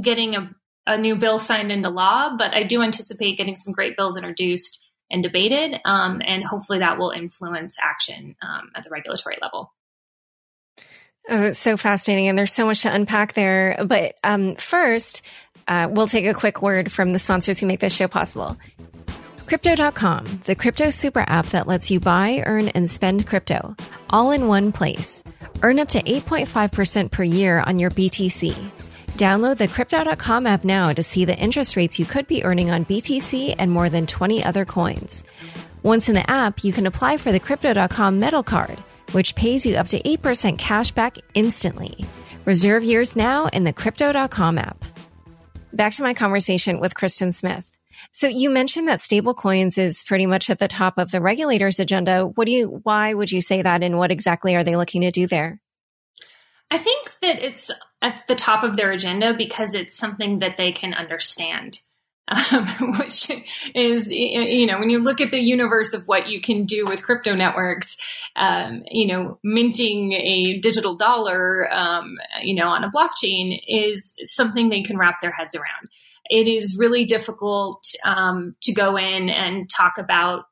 getting 0.00 0.34
a, 0.34 0.50
a 0.86 0.98
new 0.98 1.16
bill 1.16 1.38
signed 1.38 1.70
into 1.70 1.90
law, 1.90 2.36
but 2.36 2.54
I 2.54 2.64
do 2.64 2.82
anticipate 2.82 3.38
getting 3.38 3.54
some 3.54 3.72
great 3.72 3.96
bills 3.96 4.16
introduced 4.16 4.84
and 5.10 5.22
debated. 5.22 5.80
Um, 5.84 6.20
and 6.24 6.44
hopefully 6.44 6.80
that 6.80 6.98
will 6.98 7.10
influence 7.10 7.76
action 7.80 8.36
um, 8.42 8.70
at 8.74 8.82
the 8.82 8.90
regulatory 8.90 9.38
level. 9.40 9.72
Oh, 11.28 11.50
so 11.52 11.76
fascinating. 11.76 12.28
And 12.28 12.38
there's 12.38 12.52
so 12.52 12.66
much 12.66 12.82
to 12.82 12.94
unpack 12.94 13.34
there. 13.34 13.76
But 13.84 14.16
um, 14.24 14.54
first, 14.56 15.22
uh, 15.66 15.88
we'll 15.90 16.08
take 16.08 16.24
a 16.24 16.34
quick 16.34 16.62
word 16.62 16.90
from 16.90 17.12
the 17.12 17.18
sponsors 17.18 17.58
who 17.58 17.66
make 17.66 17.80
this 17.80 17.94
show 17.94 18.08
possible. 18.08 18.56
Crypto.com, 19.46 20.42
the 20.44 20.54
crypto 20.54 20.90
super 20.90 21.24
app 21.26 21.46
that 21.46 21.66
lets 21.66 21.90
you 21.90 22.00
buy, 22.00 22.42
earn, 22.44 22.68
and 22.68 22.88
spend 22.88 23.26
crypto 23.26 23.76
all 24.10 24.30
in 24.30 24.46
one 24.46 24.72
place. 24.72 25.24
Earn 25.62 25.78
up 25.78 25.88
to 25.88 26.02
8.5% 26.02 27.10
per 27.10 27.22
year 27.24 27.60
on 27.60 27.78
your 27.78 27.90
BTC. 27.90 28.54
Download 29.12 29.56
the 29.56 29.66
Crypto.com 29.66 30.46
app 30.46 30.64
now 30.64 30.92
to 30.92 31.02
see 31.02 31.24
the 31.24 31.36
interest 31.36 31.76
rates 31.76 31.98
you 31.98 32.04
could 32.04 32.28
be 32.28 32.44
earning 32.44 32.70
on 32.70 32.84
BTC 32.84 33.56
and 33.58 33.70
more 33.70 33.90
than 33.90 34.06
20 34.06 34.44
other 34.44 34.64
coins. 34.64 35.24
Once 35.82 36.08
in 36.08 36.14
the 36.14 36.30
app, 36.30 36.62
you 36.62 36.72
can 36.72 36.86
apply 36.86 37.16
for 37.16 37.32
the 37.32 37.40
Crypto.com 37.40 38.18
metal 38.18 38.42
card 38.42 38.82
which 39.12 39.34
pays 39.34 39.66
you 39.66 39.76
up 39.76 39.88
to 39.88 40.02
8% 40.02 40.58
cash 40.58 40.90
back 40.90 41.16
instantly. 41.34 42.04
Reserve 42.44 42.84
yours 42.84 43.16
now 43.16 43.46
in 43.46 43.64
the 43.64 43.72
crypto.com 43.72 44.58
app. 44.58 44.84
Back 45.72 45.92
to 45.94 46.02
my 46.02 46.14
conversation 46.14 46.80
with 46.80 46.94
Kristen 46.94 47.32
Smith. 47.32 47.70
So 48.12 48.26
you 48.26 48.50
mentioned 48.50 48.88
that 48.88 49.00
stablecoins 49.00 49.78
is 49.78 50.04
pretty 50.04 50.26
much 50.26 50.50
at 50.50 50.58
the 50.58 50.68
top 50.68 50.98
of 50.98 51.10
the 51.10 51.20
regulators 51.20 51.78
agenda. 51.78 52.24
What 52.24 52.46
do 52.46 52.52
you 52.52 52.80
why 52.82 53.12
would 53.12 53.30
you 53.30 53.40
say 53.40 53.62
that 53.62 53.82
and 53.82 53.98
what 53.98 54.10
exactly 54.10 54.56
are 54.56 54.64
they 54.64 54.76
looking 54.76 55.02
to 55.02 55.10
do 55.10 55.26
there? 55.26 55.60
I 56.70 56.78
think 56.78 57.18
that 57.20 57.38
it's 57.42 57.70
at 58.02 58.26
the 58.28 58.34
top 58.34 58.62
of 58.62 58.76
their 58.76 58.92
agenda 58.92 59.34
because 59.34 59.74
it's 59.74 59.96
something 59.96 60.38
that 60.40 60.56
they 60.56 60.72
can 60.72 60.94
understand 60.94 61.80
um, 62.28 62.92
which 62.98 63.30
is, 63.74 64.10
you 64.12 64.66
know, 64.66 64.78
when 64.78 64.90
you 64.90 65.02
look 65.02 65.20
at 65.20 65.30
the 65.30 65.40
universe 65.40 65.94
of 65.94 66.06
what 66.06 66.28
you 66.28 66.40
can 66.40 66.64
do 66.64 66.86
with 66.86 67.02
crypto 67.02 67.34
networks, 67.34 67.96
um, 68.36 68.82
you 68.90 69.06
know, 69.06 69.38
minting 69.42 70.12
a 70.12 70.58
digital 70.58 70.96
dollar, 70.96 71.72
um, 71.72 72.16
you 72.42 72.54
know, 72.54 72.68
on 72.68 72.84
a 72.84 72.90
blockchain 72.90 73.58
is 73.66 74.16
something 74.24 74.68
they 74.68 74.82
can 74.82 74.98
wrap 74.98 75.20
their 75.20 75.32
heads 75.32 75.54
around. 75.54 75.88
It 76.30 76.46
is 76.46 76.76
really 76.78 77.04
difficult 77.04 77.82
um, 78.04 78.54
to 78.62 78.72
go 78.72 78.96
in 78.96 79.30
and 79.30 79.68
talk 79.68 79.98
about 79.98 80.44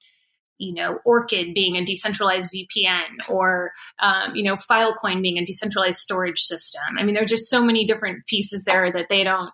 you 0.58 0.72
know, 0.72 0.98
Orchid 1.04 1.52
being 1.52 1.76
a 1.76 1.84
decentralized 1.84 2.50
VPN 2.50 3.28
or, 3.28 3.72
um, 3.98 4.34
you 4.34 4.42
know, 4.42 4.54
Filecoin 4.54 5.20
being 5.20 5.36
a 5.36 5.44
decentralized 5.44 5.98
storage 5.98 6.38
system. 6.38 6.80
I 6.98 7.02
mean, 7.02 7.14
there's 7.14 7.28
just 7.28 7.50
so 7.50 7.62
many 7.62 7.84
different 7.84 8.26
pieces 8.26 8.64
there 8.64 8.90
that 8.90 9.10
they 9.10 9.22
don't, 9.22 9.50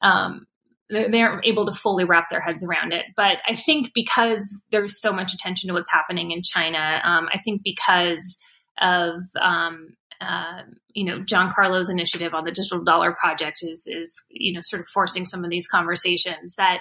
um, 0.00 0.46
they 0.88 1.22
aren't 1.22 1.46
able 1.46 1.66
to 1.66 1.72
fully 1.72 2.04
wrap 2.04 2.30
their 2.30 2.40
heads 2.40 2.64
around 2.64 2.92
it. 2.92 3.06
But 3.16 3.38
I 3.46 3.54
think 3.54 3.92
because 3.94 4.60
there's 4.70 5.00
so 5.00 5.12
much 5.12 5.34
attention 5.34 5.68
to 5.68 5.74
what's 5.74 5.90
happening 5.90 6.30
in 6.30 6.42
China, 6.42 7.00
um, 7.04 7.28
I 7.32 7.38
think 7.38 7.62
because 7.64 8.38
of 8.80 9.20
um, 9.40 9.96
uh, 10.20 10.62
you 10.92 11.04
know 11.04 11.20
Giancarlo's 11.20 11.90
initiative 11.90 12.34
on 12.34 12.44
the 12.44 12.52
digital 12.52 12.84
dollar 12.84 13.14
project 13.20 13.58
is 13.62 13.88
is 13.90 14.22
you 14.30 14.52
know 14.52 14.60
sort 14.62 14.80
of 14.80 14.88
forcing 14.88 15.26
some 15.26 15.44
of 15.44 15.50
these 15.50 15.66
conversations 15.66 16.54
that 16.56 16.80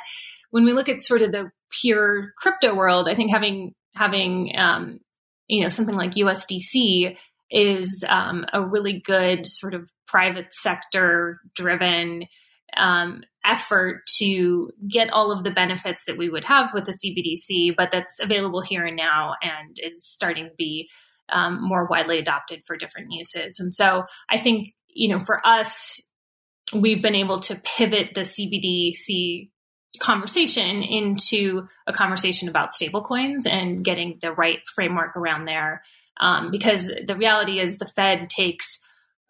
when 0.52 0.66
we 0.66 0.74
look 0.74 0.90
at 0.90 1.02
sort 1.02 1.22
of 1.22 1.32
the 1.32 1.52
pure 1.82 2.32
crypto 2.38 2.76
world, 2.76 3.10
I 3.10 3.16
think 3.16 3.32
having 3.32 3.74
having 3.96 4.54
um, 4.58 5.00
you 5.48 5.62
know 5.62 5.70
something 5.70 5.96
like 5.96 6.12
USDC 6.12 7.18
is 7.52 8.06
um, 8.08 8.46
a 8.54 8.62
really 8.62 9.02
good 9.04 9.46
sort 9.46 9.74
of 9.74 9.90
private 10.08 10.54
sector 10.54 11.40
driven 11.56 12.26
um, 12.78 13.24
effort 13.46 14.02
to 14.18 14.72
get 14.88 15.12
all 15.12 15.32
of 15.32 15.44
the 15.44 15.52
benefits 15.52 16.06
that 16.06 16.18
we 16.18 16.30
would 16.30 16.46
have 16.46 16.74
with 16.74 16.86
the 16.86 16.92
CBDC, 16.92 17.76
but 17.76 17.92
that's 17.92 18.20
available 18.20 18.62
here 18.62 18.86
and 18.86 18.98
now 18.98 19.36
and 19.42 19.78
is 19.82 20.06
starting 20.06 20.46
to 20.46 20.56
be 20.58 20.90
um, 21.30 21.60
more 21.62 21.86
widely 21.86 22.20
adopted 22.20 22.62
for 22.66 22.78
different 22.78 23.12
uses. 23.12 23.60
And 23.60 23.74
so 23.74 24.06
I 24.30 24.38
think, 24.38 24.70
you 24.88 25.10
know, 25.10 25.20
for 25.20 25.46
us, 25.46 26.02
we've 26.74 27.02
been 27.02 27.16
able 27.16 27.40
to 27.40 27.56
pivot 27.64 28.14
the 28.14 28.22
CBDC 28.22 29.50
conversation 30.00 30.84
into 30.84 31.68
a 31.88 31.94
conversation 31.94 32.50
about 32.50 32.70
stablecoins 32.72 33.48
and 33.50 33.84
getting 33.84 34.18
the 34.22 34.32
right 34.32 34.60
framework 34.76 35.16
around 35.16 35.46
there. 35.46 35.82
Um, 36.20 36.50
because 36.50 36.88
the 37.06 37.16
reality 37.16 37.60
is 37.60 37.78
the 37.78 37.88
Fed 37.88 38.30
takes 38.30 38.80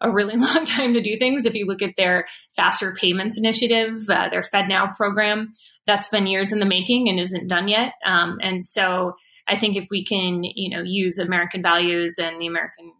a 0.00 0.10
really 0.10 0.36
long 0.38 0.64
time 0.64 0.94
to 0.94 1.00
do 1.00 1.16
things. 1.16 1.46
If 1.46 1.54
you 1.54 1.66
look 1.66 1.82
at 1.82 1.96
their 1.96 2.26
faster 2.56 2.94
payments 2.94 3.38
initiative, 3.38 4.08
uh, 4.08 4.28
their 4.28 4.42
FedNow 4.42 4.96
program, 4.96 5.52
that's 5.86 6.08
been 6.08 6.26
years 6.26 6.52
in 6.52 6.58
the 6.58 6.66
making 6.66 7.08
and 7.08 7.20
isn't 7.20 7.48
done 7.48 7.68
yet. 7.68 7.94
Um, 8.04 8.38
and 8.42 8.64
so 8.64 9.14
I 9.46 9.56
think 9.56 9.76
if 9.76 9.86
we 9.90 10.04
can, 10.04 10.42
you 10.42 10.76
know, 10.76 10.82
use 10.84 11.18
American 11.18 11.62
values 11.62 12.18
and 12.20 12.38
the 12.38 12.48
American 12.48 12.92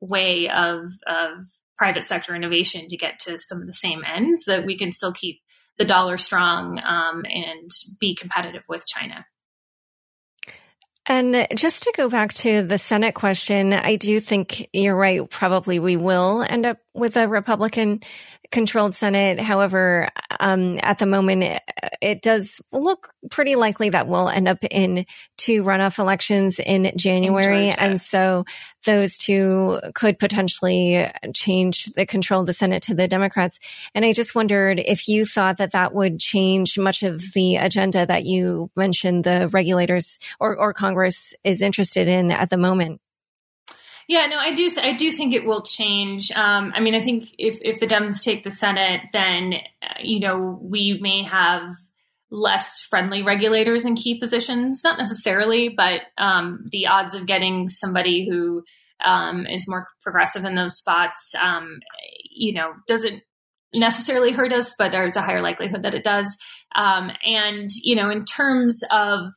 way 0.00 0.48
of, 0.48 0.90
of 1.06 1.46
private 1.78 2.04
sector 2.04 2.34
innovation 2.34 2.88
to 2.88 2.96
get 2.96 3.18
to 3.20 3.38
some 3.38 3.60
of 3.60 3.66
the 3.66 3.72
same 3.72 4.02
ends, 4.04 4.44
that 4.46 4.66
we 4.66 4.76
can 4.76 4.90
still 4.90 5.12
keep 5.12 5.40
the 5.78 5.84
dollar 5.84 6.16
strong 6.16 6.80
um, 6.84 7.24
and 7.24 7.70
be 8.00 8.14
competitive 8.14 8.62
with 8.68 8.86
China. 8.86 9.24
And 11.06 11.46
just 11.54 11.82
to 11.82 11.92
go 11.94 12.08
back 12.08 12.32
to 12.34 12.62
the 12.62 12.78
Senate 12.78 13.14
question, 13.14 13.74
I 13.74 13.96
do 13.96 14.20
think 14.20 14.68
you're 14.72 14.96
right. 14.96 15.28
Probably 15.28 15.78
we 15.78 15.96
will 15.96 16.42
end 16.48 16.64
up 16.64 16.78
with 16.94 17.16
a 17.16 17.28
Republican 17.28 18.00
controlled 18.54 18.94
Senate. 18.94 19.40
However, 19.40 20.08
um, 20.38 20.78
at 20.80 21.00
the 21.00 21.06
moment, 21.06 21.42
it, 21.42 21.62
it, 22.00 22.22
does 22.22 22.60
look 22.70 23.12
pretty 23.28 23.56
likely 23.56 23.90
that 23.90 24.06
we'll 24.06 24.28
end 24.28 24.46
up 24.46 24.58
in 24.70 25.06
two 25.36 25.64
runoff 25.64 25.98
elections 25.98 26.60
in 26.60 26.92
January. 26.96 27.70
In 27.70 27.74
and 27.74 28.00
so 28.00 28.44
those 28.84 29.18
two 29.18 29.80
could 29.96 30.20
potentially 30.20 31.04
change 31.34 31.86
the 31.94 32.06
control 32.06 32.42
of 32.42 32.46
the 32.46 32.52
Senate 32.52 32.84
to 32.84 32.94
the 32.94 33.08
Democrats. 33.08 33.58
And 33.92 34.04
I 34.04 34.12
just 34.12 34.36
wondered 34.36 34.78
if 34.78 35.08
you 35.08 35.26
thought 35.26 35.56
that 35.56 35.72
that 35.72 35.92
would 35.92 36.20
change 36.20 36.78
much 36.78 37.02
of 37.02 37.32
the 37.32 37.56
agenda 37.56 38.06
that 38.06 38.24
you 38.24 38.70
mentioned 38.76 39.24
the 39.24 39.48
regulators 39.48 40.20
or, 40.38 40.56
or 40.56 40.72
Congress 40.72 41.34
is 41.42 41.60
interested 41.60 42.06
in 42.06 42.30
at 42.30 42.50
the 42.50 42.56
moment. 42.56 43.00
Yeah, 44.08 44.26
no, 44.26 44.38
I 44.38 44.54
do. 44.54 44.70
Th- 44.70 44.84
I 44.84 44.94
do 44.94 45.10
think 45.10 45.34
it 45.34 45.46
will 45.46 45.62
change. 45.62 46.30
Um, 46.32 46.72
I 46.74 46.80
mean, 46.80 46.94
I 46.94 47.00
think 47.00 47.28
if 47.38 47.58
if 47.62 47.80
the 47.80 47.86
Dems 47.86 48.22
take 48.22 48.44
the 48.44 48.50
Senate, 48.50 49.02
then 49.12 49.54
uh, 49.82 49.94
you 50.02 50.20
know 50.20 50.58
we 50.62 50.98
may 51.00 51.22
have 51.22 51.74
less 52.30 52.82
friendly 52.82 53.22
regulators 53.22 53.84
in 53.84 53.94
key 53.94 54.18
positions. 54.18 54.82
Not 54.84 54.98
necessarily, 54.98 55.70
but 55.70 56.02
um, 56.18 56.64
the 56.70 56.86
odds 56.88 57.14
of 57.14 57.26
getting 57.26 57.68
somebody 57.68 58.28
who 58.28 58.64
um, 59.04 59.46
is 59.46 59.68
more 59.68 59.86
progressive 60.02 60.44
in 60.44 60.54
those 60.54 60.76
spots, 60.76 61.34
um, 61.40 61.80
you 62.30 62.54
know, 62.54 62.72
doesn't 62.86 63.22
necessarily 63.72 64.32
hurt 64.32 64.52
us, 64.52 64.74
but 64.78 64.92
there's 64.92 65.16
a 65.16 65.22
higher 65.22 65.42
likelihood 65.42 65.82
that 65.82 65.94
it 65.94 66.04
does. 66.04 66.36
Um, 66.74 67.10
and 67.24 67.70
you 67.82 67.96
know, 67.96 68.10
in 68.10 68.24
terms 68.24 68.82
of 68.90 69.30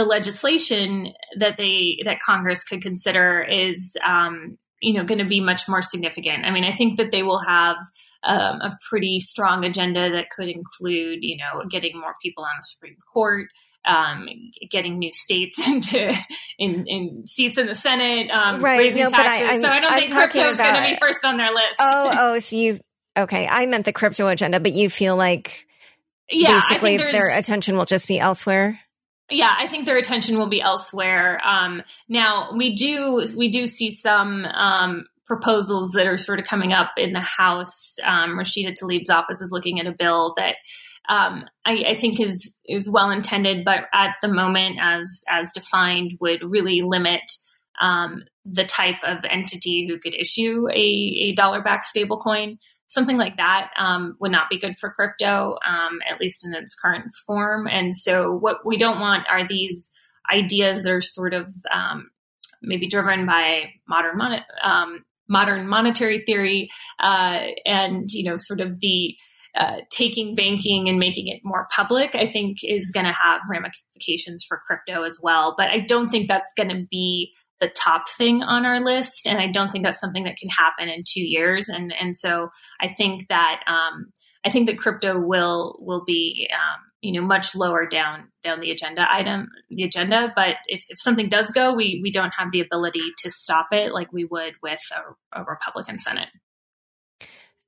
the 0.00 0.06
legislation 0.06 1.12
that 1.36 1.58
they 1.58 1.98
that 2.06 2.20
Congress 2.24 2.64
could 2.64 2.80
consider 2.80 3.42
is 3.42 3.98
um, 4.06 4.56
you 4.80 4.94
know 4.94 5.04
going 5.04 5.18
to 5.18 5.26
be 5.26 5.40
much 5.40 5.68
more 5.68 5.82
significant. 5.82 6.46
I 6.46 6.50
mean, 6.50 6.64
I 6.64 6.72
think 6.72 6.96
that 6.96 7.12
they 7.12 7.22
will 7.22 7.40
have 7.46 7.76
um, 8.22 8.62
a 8.62 8.70
pretty 8.88 9.20
strong 9.20 9.64
agenda 9.64 10.10
that 10.10 10.30
could 10.30 10.48
include 10.48 11.18
you 11.20 11.36
know 11.36 11.66
getting 11.68 12.00
more 12.00 12.14
people 12.22 12.44
on 12.44 12.50
the 12.56 12.62
Supreme 12.62 12.96
Court. 13.12 13.48
Um, 13.82 14.28
getting 14.70 14.98
new 14.98 15.10
states 15.10 15.58
into 15.66 16.14
in, 16.58 16.86
in 16.86 17.26
seats 17.26 17.56
in 17.56 17.66
the 17.66 17.74
Senate, 17.74 18.30
um, 18.30 18.60
right. 18.60 18.78
raising 18.78 19.04
no, 19.04 19.08
taxes. 19.08 19.48
I, 19.48 19.58
so 19.58 19.68
I 19.68 19.80
don't 19.80 19.92
I'm 19.92 19.98
think 20.00 20.12
crypto 20.12 20.38
is 20.38 20.56
going 20.58 20.74
to 20.74 20.82
be 20.82 20.98
first 21.00 21.24
on 21.24 21.38
their 21.38 21.50
list. 21.50 21.80
Oh, 21.80 22.10
oh, 22.18 22.38
so 22.40 22.56
you 22.56 22.78
okay? 23.16 23.48
I 23.48 23.64
meant 23.64 23.86
the 23.86 23.94
crypto 23.94 24.28
agenda, 24.28 24.60
but 24.60 24.74
you 24.74 24.90
feel 24.90 25.16
like 25.16 25.66
yeah, 26.30 26.60
basically 26.60 26.98
their 26.98 27.38
attention 27.38 27.78
will 27.78 27.86
just 27.86 28.06
be 28.06 28.18
elsewhere 28.18 28.78
yeah, 29.30 29.54
I 29.56 29.66
think 29.66 29.86
their 29.86 29.98
attention 29.98 30.38
will 30.38 30.48
be 30.48 30.60
elsewhere. 30.60 31.40
Um, 31.44 31.82
now 32.08 32.52
we 32.56 32.74
do 32.74 33.24
we 33.36 33.50
do 33.50 33.66
see 33.66 33.90
some 33.90 34.44
um, 34.44 35.06
proposals 35.26 35.92
that 35.92 36.06
are 36.06 36.18
sort 36.18 36.40
of 36.40 36.44
coming 36.44 36.72
up 36.72 36.92
in 36.96 37.12
the 37.12 37.20
House. 37.20 37.96
Um, 38.04 38.30
Rashida 38.30 38.74
Tlaib's 38.74 39.10
office 39.10 39.40
is 39.40 39.50
looking 39.52 39.78
at 39.80 39.86
a 39.86 39.92
bill 39.92 40.34
that 40.36 40.56
um, 41.08 41.44
I, 41.64 41.84
I, 41.88 41.94
think 41.94 42.20
is 42.20 42.54
is 42.68 42.90
well 42.90 43.10
intended, 43.10 43.64
but 43.64 43.84
at 43.92 44.16
the 44.22 44.28
moment, 44.28 44.78
as 44.80 45.24
as 45.30 45.52
defined, 45.52 46.18
would 46.20 46.42
really 46.42 46.82
limit 46.82 47.22
um, 47.80 48.24
the 48.44 48.64
type 48.64 49.02
of 49.06 49.24
entity 49.28 49.86
who 49.86 49.98
could 49.98 50.14
issue 50.14 50.66
a, 50.68 50.74
a 50.74 51.32
dollar 51.32 51.62
backed 51.62 51.84
stablecoin 51.84 52.58
something 52.90 53.16
like 53.16 53.36
that 53.36 53.70
um, 53.78 54.16
would 54.20 54.32
not 54.32 54.50
be 54.50 54.58
good 54.58 54.76
for 54.76 54.90
crypto, 54.90 55.56
um, 55.66 56.00
at 56.08 56.20
least 56.20 56.44
in 56.44 56.52
its 56.54 56.74
current 56.74 57.06
form. 57.26 57.66
And 57.68 57.94
so, 57.94 58.32
what 58.32 58.66
we 58.66 58.76
don't 58.76 59.00
want 59.00 59.26
are 59.30 59.46
these 59.46 59.90
ideas 60.30 60.82
that 60.82 60.92
are 60.92 61.00
sort 61.00 61.32
of 61.32 61.52
um, 61.72 62.10
maybe 62.60 62.88
driven 62.88 63.26
by 63.26 63.70
modern 63.88 64.18
mon- 64.18 64.44
um, 64.62 65.04
modern 65.28 65.68
monetary 65.68 66.24
theory 66.26 66.68
uh, 66.98 67.46
and 67.64 68.10
you 68.10 68.28
know 68.28 68.36
sort 68.36 68.60
of 68.60 68.80
the 68.80 69.14
uh, 69.54 69.78
taking 69.90 70.34
banking 70.34 70.88
and 70.88 70.98
making 70.98 71.28
it 71.28 71.40
more 71.42 71.66
public, 71.74 72.14
I 72.14 72.26
think 72.26 72.58
is 72.62 72.92
going 72.92 73.06
to 73.06 73.12
have 73.12 73.40
ramifications 73.50 74.44
for 74.46 74.60
crypto 74.64 75.02
as 75.02 75.18
well. 75.22 75.54
But 75.56 75.70
I 75.70 75.80
don't 75.80 76.08
think 76.08 76.28
that's 76.28 76.52
going 76.56 76.68
to 76.68 76.86
be 76.88 77.32
the 77.60 77.68
top 77.68 78.08
thing 78.08 78.42
on 78.42 78.66
our 78.66 78.80
list, 78.80 79.26
and 79.26 79.38
I 79.38 79.48
don't 79.48 79.70
think 79.70 79.84
that's 79.84 80.00
something 80.00 80.24
that 80.24 80.36
can 80.36 80.48
happen 80.48 80.88
in 80.88 81.02
two 81.06 81.22
years. 81.22 81.68
And 81.68 81.92
and 81.98 82.16
so 82.16 82.48
I 82.80 82.94
think 82.96 83.28
that 83.28 83.62
um, 83.66 84.06
I 84.44 84.50
think 84.50 84.66
that 84.66 84.78
crypto 84.78 85.18
will 85.18 85.76
will 85.80 86.04
be 86.04 86.48
um, 86.52 86.80
you 87.00 87.12
know 87.12 87.26
much 87.26 87.54
lower 87.54 87.86
down 87.86 88.28
down 88.42 88.60
the 88.60 88.70
agenda 88.70 89.06
item 89.10 89.48
the 89.68 89.84
agenda. 89.84 90.32
But 90.34 90.56
if, 90.66 90.82
if 90.88 90.98
something 90.98 91.28
does 91.28 91.50
go, 91.50 91.74
we 91.74 92.00
we 92.02 92.10
don't 92.10 92.32
have 92.38 92.50
the 92.50 92.60
ability 92.60 93.02
to 93.18 93.30
stop 93.30 93.68
it 93.72 93.92
like 93.92 94.12
we 94.12 94.24
would 94.24 94.54
with 94.62 94.80
a, 94.94 95.40
a 95.40 95.44
Republican 95.44 95.98
Senate. 95.98 96.28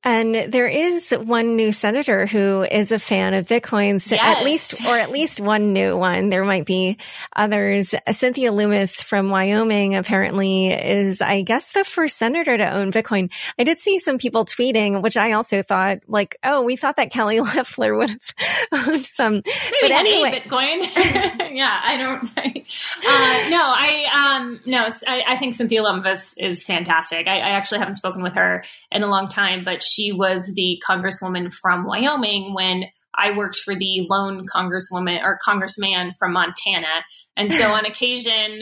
And 0.05 0.53
there 0.53 0.67
is 0.67 1.13
one 1.13 1.55
new 1.55 1.71
senator 1.71 2.27
who 2.27 2.63
is 2.63 2.91
a 2.91 2.99
fan 2.99 3.35
of 3.35 3.47
Bitcoin, 3.47 3.95
yes. 4.11 4.21
at 4.21 4.43
least, 4.45 4.85
or 4.85 4.99
at 4.99 5.11
least 5.11 5.39
one 5.39 5.73
new 5.73 5.97
one. 5.97 6.29
There 6.29 6.45
might 6.45 6.67
be 6.67 6.97
others. 7.37 7.95
Cynthia 8.11 8.51
Lummis 8.51 9.01
from 9.01 9.31
Wyoming 9.31 9.95
apparently 9.95 10.73
is, 10.73 11.21
I 11.21 11.43
guess, 11.43 11.71
the 11.71 11.85
first 11.85 12.19
senator 12.19 12.57
to 12.57 12.69
own 12.69 12.91
Bitcoin. 12.91 13.33
I 13.59 13.65
did 13.65 13.79
see 13.79 14.01
some 14.01 14.19
people 14.19 14.45
tweeting, 14.45 15.03
which 15.03 15.17
I 15.17 15.33
also 15.33 15.63
thought 15.63 16.01
like, 16.09 16.37
oh, 16.43 16.63
we 16.63 16.75
thought 16.75 16.97
that 16.97 17.13
Kelly 17.13 17.39
Loeffler 17.41 17.95
would 17.95 18.11
have 18.11 18.89
owned 18.89 19.07
some. 19.07 19.35
Maybe 19.35 19.45
but 19.83 19.91
anyway. 19.93 20.41
Bitcoin. 20.41 20.81
yeah, 21.57 21.81
I 21.85 21.97
don't, 21.97 22.25
uh, 22.25 23.49
no, 23.49 23.63
I, 23.63 24.37
um, 24.37 24.61
no, 24.67 24.89
I, 25.07 25.23
I, 25.29 25.37
think 25.37 25.55
Cynthia 25.55 25.83
Lummis 25.83 26.35
is 26.39 26.65
fantastic. 26.65 27.29
I, 27.29 27.37
I 27.37 27.51
actually 27.51 27.79
haven't 27.79 27.95
spoken 27.95 28.23
with 28.23 28.35
her 28.35 28.65
in 28.91 29.03
a 29.03 29.07
long 29.07 29.29
time, 29.29 29.63
but 29.65 29.83
she 29.93 30.13
was 30.13 30.53
the 30.55 30.83
congresswoman 30.89 31.53
from 31.53 31.85
Wyoming 31.85 32.55
when 32.55 32.85
I 33.15 33.37
worked 33.37 33.57
for 33.57 33.75
the 33.75 34.07
lone 34.09 34.43
congresswoman 34.55 35.23
or 35.23 35.39
congressman 35.45 36.13
from 36.19 36.33
Montana. 36.33 37.05
And 37.37 37.53
so 37.53 37.73
on 37.73 37.85
occasion, 37.87 38.61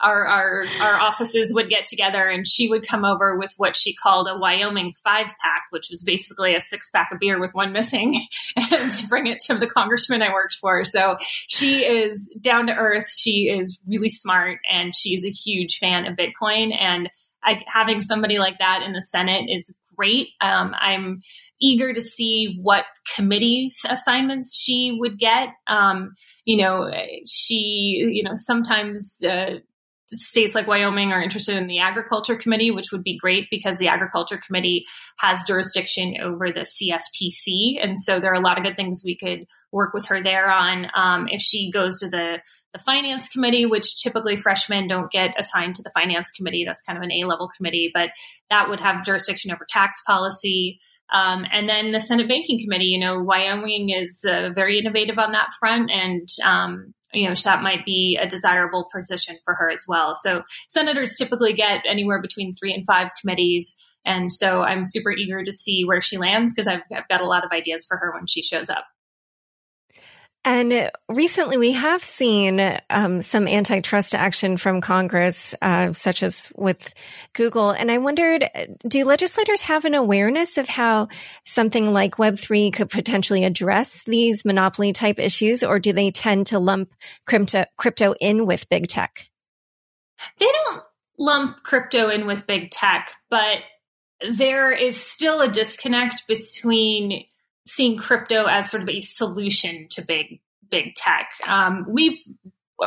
our, 0.00 0.26
our, 0.26 0.64
our 0.80 1.00
offices 1.00 1.52
would 1.54 1.68
get 1.68 1.86
together 1.86 2.28
and 2.28 2.46
she 2.46 2.68
would 2.68 2.86
come 2.86 3.04
over 3.04 3.38
with 3.38 3.52
what 3.56 3.76
she 3.76 3.94
called 3.94 4.26
a 4.28 4.36
Wyoming 4.36 4.92
five 5.04 5.26
pack, 5.40 5.66
which 5.70 5.86
was 5.90 6.02
basically 6.02 6.56
a 6.56 6.60
six 6.60 6.90
pack 6.90 7.10
of 7.12 7.20
beer 7.20 7.38
with 7.38 7.54
one 7.54 7.72
missing 7.72 8.20
and 8.72 8.90
bring 9.08 9.28
it 9.28 9.38
to 9.46 9.54
the 9.54 9.68
congressman 9.68 10.22
I 10.22 10.32
worked 10.32 10.56
for. 10.60 10.82
So 10.84 11.16
she 11.20 11.86
is 11.86 12.28
down 12.40 12.66
to 12.66 12.74
earth. 12.74 13.06
She 13.16 13.48
is 13.48 13.80
really 13.86 14.10
smart 14.10 14.58
and 14.70 14.92
she's 14.94 15.24
a 15.24 15.30
huge 15.30 15.78
fan 15.78 16.06
of 16.06 16.16
Bitcoin. 16.16 16.76
And 16.76 17.08
I, 17.44 17.62
having 17.68 18.00
somebody 18.00 18.38
like 18.38 18.58
that 18.58 18.82
in 18.84 18.92
the 18.92 19.02
Senate 19.02 19.46
is 19.48 19.76
great. 20.02 20.30
Um, 20.40 20.74
I'm 20.76 21.22
eager 21.60 21.92
to 21.92 22.00
see 22.00 22.58
what 22.60 22.84
committees 23.14 23.82
assignments 23.88 24.60
she 24.60 24.96
would 24.98 25.16
get. 25.16 25.50
Um, 25.68 26.14
you 26.44 26.56
know, 26.56 26.90
she, 27.24 28.04
you 28.10 28.24
know, 28.24 28.32
sometimes 28.34 29.18
uh, 29.24 29.58
states 30.06 30.56
like 30.56 30.66
Wyoming 30.66 31.12
are 31.12 31.22
interested 31.22 31.56
in 31.56 31.68
the 31.68 31.78
agriculture 31.78 32.34
committee, 32.34 32.72
which 32.72 32.90
would 32.90 33.04
be 33.04 33.16
great 33.16 33.46
because 33.48 33.78
the 33.78 33.86
agriculture 33.86 34.40
committee 34.44 34.84
has 35.20 35.44
jurisdiction 35.46 36.16
over 36.20 36.50
the 36.50 36.66
CFTC. 36.66 37.78
And 37.80 37.96
so 37.96 38.18
there 38.18 38.32
are 38.32 38.42
a 38.42 38.44
lot 38.44 38.58
of 38.58 38.64
good 38.64 38.76
things 38.76 39.02
we 39.04 39.16
could 39.16 39.46
work 39.70 39.94
with 39.94 40.06
her 40.06 40.20
there 40.20 40.50
on. 40.50 40.88
Um, 40.96 41.28
if 41.30 41.40
she 41.40 41.70
goes 41.70 42.00
to 42.00 42.08
the 42.08 42.40
the 42.72 42.78
finance 42.78 43.28
committee, 43.28 43.66
which 43.66 44.02
typically 44.02 44.36
freshmen 44.36 44.88
don't 44.88 45.10
get 45.10 45.38
assigned 45.38 45.74
to 45.74 45.82
the 45.82 45.90
finance 45.94 46.30
committee. 46.30 46.64
That's 46.66 46.82
kind 46.82 46.96
of 46.96 47.02
an 47.02 47.12
A 47.12 47.24
level 47.24 47.50
committee, 47.56 47.90
but 47.92 48.10
that 48.50 48.68
would 48.68 48.80
have 48.80 49.04
jurisdiction 49.04 49.52
over 49.52 49.66
tax 49.68 50.00
policy. 50.06 50.78
Um, 51.12 51.44
and 51.52 51.68
then 51.68 51.92
the 51.92 52.00
Senate 52.00 52.28
Banking 52.28 52.58
Committee, 52.58 52.86
you 52.86 52.98
know, 52.98 53.22
Wyoming 53.22 53.90
is 53.90 54.24
uh, 54.26 54.48
very 54.54 54.78
innovative 54.78 55.18
on 55.18 55.32
that 55.32 55.50
front. 55.60 55.90
And, 55.90 56.26
um, 56.42 56.94
you 57.12 57.28
know, 57.28 57.34
that 57.44 57.62
might 57.62 57.84
be 57.84 58.18
a 58.20 58.26
desirable 58.26 58.86
position 58.94 59.36
for 59.44 59.54
her 59.54 59.70
as 59.70 59.84
well. 59.86 60.14
So 60.14 60.42
senators 60.68 61.14
typically 61.14 61.52
get 61.52 61.84
anywhere 61.86 62.22
between 62.22 62.54
three 62.54 62.72
and 62.72 62.86
five 62.86 63.10
committees. 63.20 63.76
And 64.06 64.32
so 64.32 64.62
I'm 64.62 64.86
super 64.86 65.12
eager 65.12 65.44
to 65.44 65.52
see 65.52 65.84
where 65.84 66.00
she 66.00 66.16
lands 66.16 66.54
because 66.54 66.66
I've, 66.66 66.82
I've 66.90 67.08
got 67.08 67.20
a 67.20 67.26
lot 67.26 67.44
of 67.44 67.52
ideas 67.52 67.84
for 67.86 67.98
her 67.98 68.12
when 68.14 68.26
she 68.26 68.42
shows 68.42 68.70
up. 68.70 68.84
And 70.44 70.90
recently 71.08 71.56
we 71.56 71.72
have 71.72 72.02
seen 72.02 72.60
um, 72.90 73.22
some 73.22 73.46
antitrust 73.46 74.12
action 74.12 74.56
from 74.56 74.80
Congress, 74.80 75.54
uh, 75.62 75.92
such 75.92 76.24
as 76.24 76.50
with 76.56 76.94
Google. 77.32 77.70
And 77.70 77.92
I 77.92 77.98
wondered, 77.98 78.48
do 78.86 79.04
legislators 79.04 79.60
have 79.62 79.84
an 79.84 79.94
awareness 79.94 80.58
of 80.58 80.68
how 80.68 81.08
something 81.44 81.92
like 81.92 82.16
Web3 82.16 82.72
could 82.72 82.90
potentially 82.90 83.44
address 83.44 84.02
these 84.02 84.44
monopoly 84.44 84.92
type 84.92 85.20
issues, 85.20 85.62
or 85.62 85.78
do 85.78 85.92
they 85.92 86.10
tend 86.10 86.46
to 86.48 86.58
lump 86.58 86.92
crypto, 87.24 87.64
crypto 87.76 88.14
in 88.20 88.44
with 88.44 88.68
big 88.68 88.88
tech? 88.88 89.28
They 90.38 90.46
don't 90.46 90.82
lump 91.18 91.62
crypto 91.62 92.08
in 92.08 92.26
with 92.26 92.48
big 92.48 92.70
tech, 92.70 93.12
but 93.30 93.58
there 94.36 94.72
is 94.72 95.04
still 95.04 95.40
a 95.40 95.48
disconnect 95.48 96.26
between 96.26 97.26
seeing 97.66 97.96
crypto 97.96 98.46
as 98.46 98.70
sort 98.70 98.82
of 98.82 98.88
a 98.88 99.00
solution 99.00 99.86
to 99.90 100.02
big 100.02 100.40
big 100.70 100.94
tech. 100.94 101.30
Um, 101.46 101.86
we've 101.88 102.18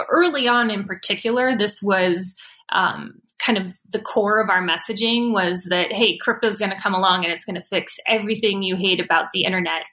early 0.09 0.47
on, 0.47 0.69
in 0.69 0.83
particular, 0.83 1.55
this 1.55 1.81
was 1.81 2.35
um, 2.71 3.21
kind 3.39 3.57
of 3.57 3.77
the 3.91 4.01
core 4.01 4.41
of 4.41 4.49
our 4.49 4.61
messaging 4.61 5.31
was 5.31 5.67
that 5.69 5.93
hey, 5.93 6.17
crypto 6.17 6.47
is 6.47 6.59
going 6.59 6.71
to 6.71 6.81
come 6.81 6.93
along 6.95 7.23
and 7.23 7.31
it's 7.31 7.45
going 7.45 7.61
to 7.61 7.67
fix 7.67 7.97
everything 8.07 8.63
you 8.63 8.75
hate 8.75 8.99
about 8.99 9.31
the 9.33 9.43
internet. 9.43 9.83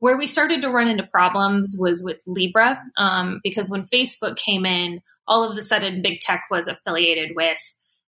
Where 0.00 0.16
we 0.18 0.26
started 0.26 0.60
to 0.62 0.70
run 0.70 0.88
into 0.88 1.06
problems 1.06 1.76
was 1.78 2.02
with 2.04 2.20
Libra, 2.26 2.82
um, 2.98 3.40
because 3.42 3.70
when 3.70 3.84
Facebook 3.84 4.36
came 4.36 4.66
in, 4.66 5.00
all 5.26 5.48
of 5.48 5.56
a 5.56 5.62
sudden 5.62 6.02
big 6.02 6.20
tech 6.20 6.44
was 6.50 6.68
affiliated 6.68 7.32
with 7.34 7.58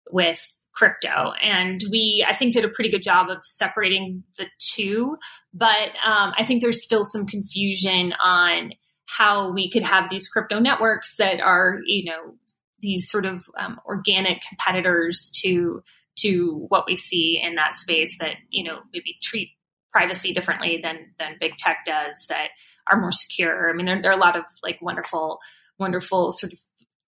with 0.09 0.51
crypto. 0.73 1.33
And 1.41 1.81
we, 1.89 2.25
I 2.27 2.33
think, 2.33 2.53
did 2.53 2.65
a 2.65 2.69
pretty 2.69 2.89
good 2.89 3.01
job 3.01 3.29
of 3.29 3.43
separating 3.43 4.23
the 4.37 4.47
two. 4.59 5.17
But 5.53 5.89
um, 6.05 6.33
I 6.37 6.43
think 6.45 6.61
there's 6.61 6.83
still 6.83 7.03
some 7.03 7.25
confusion 7.25 8.13
on 8.23 8.73
how 9.17 9.51
we 9.51 9.69
could 9.69 9.83
have 9.83 10.09
these 10.09 10.27
crypto 10.27 10.59
networks 10.59 11.17
that 11.17 11.41
are, 11.41 11.79
you 11.85 12.05
know, 12.05 12.35
these 12.79 13.09
sort 13.09 13.25
of 13.25 13.43
um, 13.59 13.79
organic 13.85 14.41
competitors 14.47 15.31
to 15.43 15.83
to 16.17 16.65
what 16.67 16.85
we 16.87 16.95
see 16.95 17.39
in 17.41 17.55
that 17.55 17.75
space 17.75 18.17
that 18.19 18.35
you 18.49 18.63
know 18.63 18.79
maybe 18.93 19.17
treat 19.23 19.49
privacy 19.91 20.33
differently 20.33 20.79
than 20.81 21.13
than 21.19 21.37
big 21.39 21.55
tech 21.57 21.79
does 21.85 22.25
that 22.29 22.49
are 22.89 22.99
more 22.99 23.11
secure. 23.11 23.69
I 23.69 23.73
mean, 23.73 23.85
there, 23.85 24.01
there 24.01 24.11
are 24.11 24.17
a 24.17 24.21
lot 24.21 24.37
of 24.37 24.43
like 24.63 24.81
wonderful, 24.81 25.39
wonderful 25.77 26.31
sort 26.31 26.53
of 26.53 26.59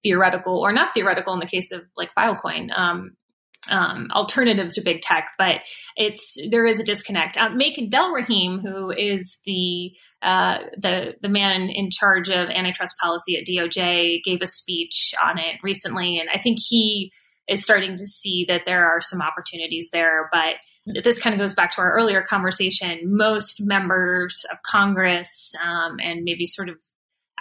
theoretical 0.04 0.60
or 0.60 0.73
not 0.73 0.93
theoretical 0.93 1.34
in 1.34 1.39
the 1.39 1.45
case 1.45 1.71
of 1.71 1.82
like 1.95 2.13
Filecoin. 2.17 2.78
Um, 2.78 3.15
um, 3.69 4.10
alternatives 4.13 4.73
to 4.73 4.82
big 4.82 5.02
tech, 5.02 5.32
but 5.38 5.62
it's 5.95 6.38
there 6.49 6.65
is 6.65 6.80
a 6.80 6.84
disconnect. 6.84 7.38
Uh, 7.38 7.49
Makan 7.49 7.89
Delrahim, 7.89 8.62
who 8.62 8.91
is 8.91 9.38
the 9.45 9.95
uh, 10.21 10.60
the 10.78 11.15
the 11.21 11.30
man 11.30 11.69
in 11.69 11.89
charge 11.91 12.30
of 12.30 12.49
antitrust 12.49 12.95
policy 13.02 13.38
at 13.38 13.45
DOJ, 13.45 14.23
gave 14.23 14.41
a 14.41 14.47
speech 14.47 15.13
on 15.23 15.38
it 15.38 15.56
recently, 15.63 16.19
and 16.19 16.30
I 16.30 16.39
think 16.39 16.58
he 16.67 17.12
is 17.47 17.63
starting 17.63 17.97
to 17.97 18.06
see 18.06 18.45
that 18.47 18.63
there 18.65 18.86
are 18.86 19.02
some 19.02 19.21
opportunities 19.21 19.89
there. 19.91 20.30
But 20.32 20.56
this 21.04 21.21
kind 21.21 21.34
of 21.34 21.39
goes 21.39 21.54
back 21.54 21.76
to 21.76 21.82
our 21.82 21.93
earlier 21.93 22.21
conversation. 22.21 22.99
Most 23.04 23.58
members 23.60 24.45
of 24.52 24.58
Congress 24.63 25.54
um, 25.63 25.97
and 26.02 26.23
maybe 26.23 26.45
sort 26.45 26.69
of 26.69 26.82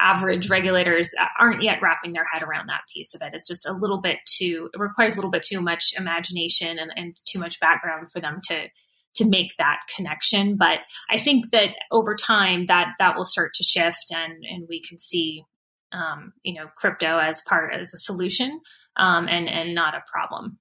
average 0.02 0.50
regulators 0.50 1.10
aren't 1.38 1.62
yet 1.62 1.78
wrapping 1.80 2.12
their 2.12 2.26
head 2.32 2.42
around 2.42 2.68
that 2.68 2.82
piece 2.92 3.14
of 3.14 3.22
it. 3.22 3.32
It's 3.32 3.48
just 3.48 3.66
a 3.66 3.72
little 3.72 4.00
bit 4.00 4.18
too, 4.26 4.68
it 4.74 4.78
requires 4.78 5.14
a 5.14 5.16
little 5.16 5.30
bit 5.30 5.42
too 5.42 5.60
much 5.60 5.92
imagination 5.96 6.78
and, 6.78 6.90
and 6.96 7.16
too 7.24 7.38
much 7.38 7.60
background 7.60 8.10
for 8.12 8.20
them 8.20 8.40
to 8.48 8.68
to 9.14 9.28
make 9.28 9.54
that 9.58 9.80
connection. 9.94 10.56
But 10.56 10.80
I 11.10 11.18
think 11.18 11.50
that 11.50 11.74
over 11.90 12.16
time 12.16 12.66
that 12.66 12.94
that 12.98 13.14
will 13.14 13.24
start 13.24 13.52
to 13.54 13.62
shift 13.62 14.06
and 14.10 14.42
and 14.42 14.66
we 14.68 14.82
can 14.82 14.98
see 14.98 15.44
um, 15.92 16.32
you 16.42 16.54
know 16.54 16.66
crypto 16.76 17.18
as 17.18 17.42
part 17.46 17.74
as 17.74 17.92
a 17.92 17.98
solution 17.98 18.60
um, 18.96 19.28
and 19.28 19.48
and 19.48 19.74
not 19.74 19.94
a 19.94 20.02
problem. 20.10 20.58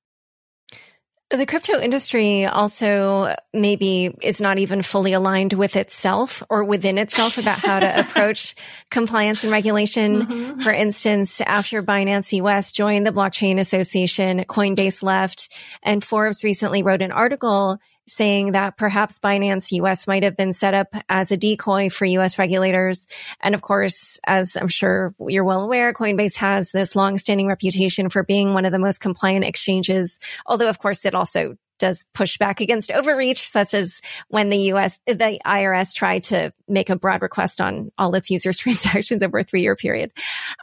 The 1.32 1.46
crypto 1.46 1.80
industry 1.80 2.46
also 2.46 3.34
maybe 3.54 4.14
is 4.22 4.42
not 4.42 4.60
even 4.60 4.82
fully 4.82 5.14
aligned 5.14 5.54
with 5.54 5.78
itself 5.78 6.44
or 6.50 6.66
within 6.66 6.98
itself 6.98 7.38
about 7.38 7.60
how 7.60 7.80
to 7.80 8.00
approach 8.02 8.54
compliance 8.90 9.44
and 9.44 9.52
regulation. 9.52 10.26
Mm-hmm. 10.26 10.60
For 10.60 10.74
instance, 10.74 11.40
after 11.40 11.82
Binance 11.82 12.34
US 12.34 12.74
joined 12.74 13.08
the 13.08 13.12
Blockchain 13.12 13.60
Association, 13.60 14.44
Coinbase 14.44 15.02
left, 15.04 15.56
and 15.82 16.04
Forbes 16.04 16.44
recently 16.44 16.84
wrote 16.84 17.02
an 17.02 17.14
article 17.14 17.80
saying 18.08 18.54
that 18.54 18.78
perhaps 18.78 19.20
Binance 19.20 19.72
US 19.72 20.08
might 20.08 20.24
have 20.24 20.36
been 20.36 20.54
set 20.54 20.74
up 20.74 20.88
as 21.08 21.32
a 21.32 21.38
decoy 21.38 21.90
for 21.90 22.06
US 22.06 22.38
regulators. 22.38 23.08
And 23.42 23.56
of 23.56 23.62
course, 23.62 24.20
as 24.26 24.56
I'm 24.56 24.68
sure 24.68 25.14
you're 25.28 25.44
well 25.44 25.62
aware, 25.62 25.94
Coinbase 25.94 26.38
has 26.38 26.72
this 26.72 26.96
long-standing 26.96 27.48
reputation 27.48 28.10
for 28.10 28.24
being 28.24 28.54
one 28.54 28.66
of 28.66 28.72
the 28.72 28.80
most 28.80 29.00
compliant 29.00 29.46
exchanges. 29.46 30.20
Although, 30.46 30.70
of 30.70 30.80
course, 30.80 31.06
it 31.06 31.16
also 31.16 31.56
does 31.82 32.06
push 32.14 32.38
back 32.38 32.62
against 32.62 32.92
overreach, 32.92 33.50
such 33.50 33.74
as 33.74 34.00
when 34.30 34.50
the 34.50 34.72
US, 34.74 35.00
the 35.06 35.40
IRS 35.46 35.94
tried 35.94 36.24
to 36.26 36.54
make 36.68 36.90
a 36.90 36.96
broad 36.96 37.22
request 37.22 37.60
on 37.60 37.92
all 37.98 38.16
its 38.16 38.30
users' 38.30 38.58
transactions 38.60 39.22
over 39.22 39.40
a 39.40 39.44
three 39.44 39.62
year 39.62 39.76
period. 39.76 40.14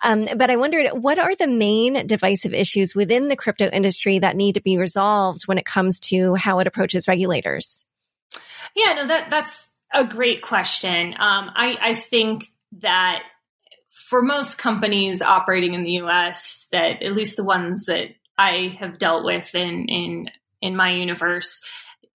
Um, 0.03 0.27
but 0.37 0.49
I 0.49 0.57
wondered, 0.57 0.89
what 0.93 1.19
are 1.19 1.37
the 1.37 1.47
main 1.47 2.07
divisive 2.07 2.55
issues 2.55 2.95
within 2.95 3.29
the 3.29 3.37
crypto 3.37 3.69
industry 3.69 4.19
that 4.21 4.37
need 4.37 4.55
to 4.55 4.63
be 4.63 4.79
resolved 4.79 5.43
when 5.47 5.59
it 5.59 5.67
comes 5.67 6.01
to 6.01 6.35
how 6.35 6.59
it 6.61 6.67
approaches 6.67 7.07
regulators? 7.07 7.85
Yeah, 8.75 8.95
no, 8.95 9.07
that 9.07 9.29
that's 9.31 9.75
a 9.93 10.05
great 10.05 10.43
question. 10.43 11.09
Um, 11.13 11.51
I, 11.55 11.77
I 11.81 11.95
think 11.95 12.45
that 12.81 13.23
for 13.89 14.23
most 14.23 14.59
companies 14.59 15.23
operating 15.23 15.75
in 15.75 15.83
the 15.83 16.03
US, 16.03 16.69
that 16.73 17.03
at 17.03 17.15
least 17.15 17.37
the 17.37 17.45
ones 17.45 17.87
that 17.87 18.11
I 18.39 18.77
have 18.79 18.99
dealt 18.99 19.25
with 19.25 19.55
in 19.55 19.87
in 19.87 20.31
in 20.61 20.77
my 20.77 20.91
universe 20.91 21.61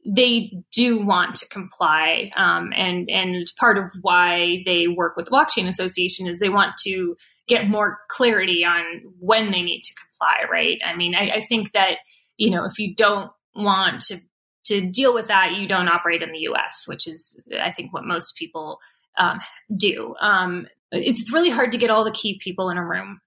they 0.05 0.51
do 0.73 0.99
want 0.99 1.35
to 1.35 1.47
comply. 1.47 2.29
Um, 2.35 2.73
and 2.75 3.09
and 3.09 3.47
part 3.57 3.77
of 3.77 3.85
why 4.01 4.61
they 4.65 4.89
work 4.89 5.15
with 5.15 5.27
the 5.27 5.31
blockchain 5.31 5.65
association 5.65 6.27
is 6.27 6.39
they 6.39 6.49
want 6.49 6.73
to 6.83 7.15
get 7.47 7.69
more 7.69 7.99
clarity 8.09 8.65
on 8.65 8.83
when 9.19 9.51
they 9.51 9.61
need 9.61 9.81
to 9.83 9.93
comply 9.95 10.45
right? 10.51 10.81
I 10.85 10.95
mean 10.95 11.15
I, 11.15 11.35
I 11.35 11.41
think 11.41 11.71
that 11.71 11.99
you 12.37 12.51
know 12.51 12.65
if 12.65 12.79
you 12.79 12.93
don't 12.95 13.31
want 13.55 14.01
to 14.01 14.19
to 14.65 14.81
deal 14.81 15.13
with 15.13 15.27
that 15.27 15.53
you 15.53 15.67
don't 15.67 15.89
operate 15.89 16.21
in 16.21 16.31
the 16.31 16.39
us 16.39 16.85
which 16.87 17.05
is 17.05 17.45
i 17.61 17.69
think 17.69 17.93
what 17.93 18.05
most 18.05 18.37
people 18.37 18.79
um, 19.17 19.39
do. 19.75 20.15
Um, 20.21 20.67
it's 20.91 21.33
really 21.33 21.49
hard 21.49 21.71
to 21.71 21.77
get 21.77 21.89
all 21.89 22.03
the 22.03 22.11
key 22.11 22.39
people 22.41 22.69
in 22.69 22.77
a 22.77 22.85
room 22.85 23.19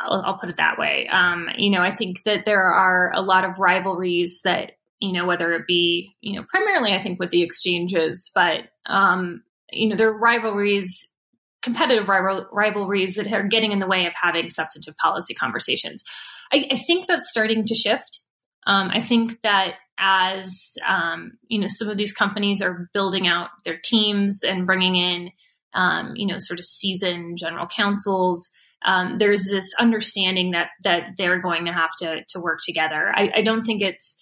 I'll, 0.00 0.22
I'll 0.24 0.38
put 0.38 0.50
it 0.50 0.56
that 0.56 0.78
way. 0.78 1.08
Um, 1.10 1.48
you 1.56 1.70
know, 1.70 1.80
I 1.80 1.90
think 1.90 2.22
that 2.24 2.44
there 2.44 2.62
are 2.62 3.12
a 3.14 3.22
lot 3.22 3.44
of 3.44 3.58
rivalries 3.58 4.40
that, 4.44 4.72
you 5.00 5.12
know, 5.12 5.26
whether 5.26 5.52
it 5.54 5.66
be, 5.66 6.16
you 6.20 6.34
know, 6.34 6.44
primarily 6.48 6.92
I 6.92 7.00
think 7.00 7.18
with 7.18 7.30
the 7.30 7.42
exchanges, 7.42 8.30
but, 8.34 8.68
um, 8.86 9.42
you 9.72 9.88
know, 9.88 9.96
there 9.96 10.08
are 10.08 10.18
rivalries, 10.18 11.06
competitive 11.62 12.08
rival, 12.08 12.46
rivalries 12.52 13.16
that 13.16 13.32
are 13.32 13.42
getting 13.42 13.72
in 13.72 13.78
the 13.78 13.86
way 13.86 14.06
of 14.06 14.12
having 14.20 14.48
substantive 14.48 14.96
policy 14.96 15.34
conversations. 15.34 16.02
I, 16.52 16.68
I 16.70 16.76
think 16.76 17.06
that's 17.06 17.30
starting 17.30 17.64
to 17.64 17.74
shift. 17.74 18.20
Um, 18.66 18.90
I 18.92 19.00
think 19.00 19.42
that 19.42 19.74
as 19.98 20.74
um, 20.86 21.38
you 21.48 21.58
know, 21.58 21.66
some 21.68 21.88
of 21.88 21.96
these 21.96 22.12
companies 22.12 22.60
are 22.60 22.90
building 22.92 23.26
out 23.26 23.48
their 23.64 23.78
teams 23.82 24.42
and 24.46 24.66
bringing 24.66 24.96
in, 24.96 25.30
um, 25.74 26.14
you 26.16 26.26
know, 26.26 26.36
sort 26.38 26.58
of 26.58 26.64
seasoned 26.64 27.38
general 27.38 27.66
counsels 27.66 28.50
um, 28.86 29.18
there's 29.18 29.44
this 29.50 29.74
understanding 29.78 30.52
that 30.52 30.68
that 30.84 31.16
they're 31.18 31.40
going 31.40 31.66
to 31.66 31.72
have 31.72 31.90
to 31.98 32.24
to 32.28 32.40
work 32.40 32.60
together. 32.64 33.12
I, 33.14 33.30
I 33.36 33.42
don't 33.42 33.64
think 33.64 33.82
it's 33.82 34.16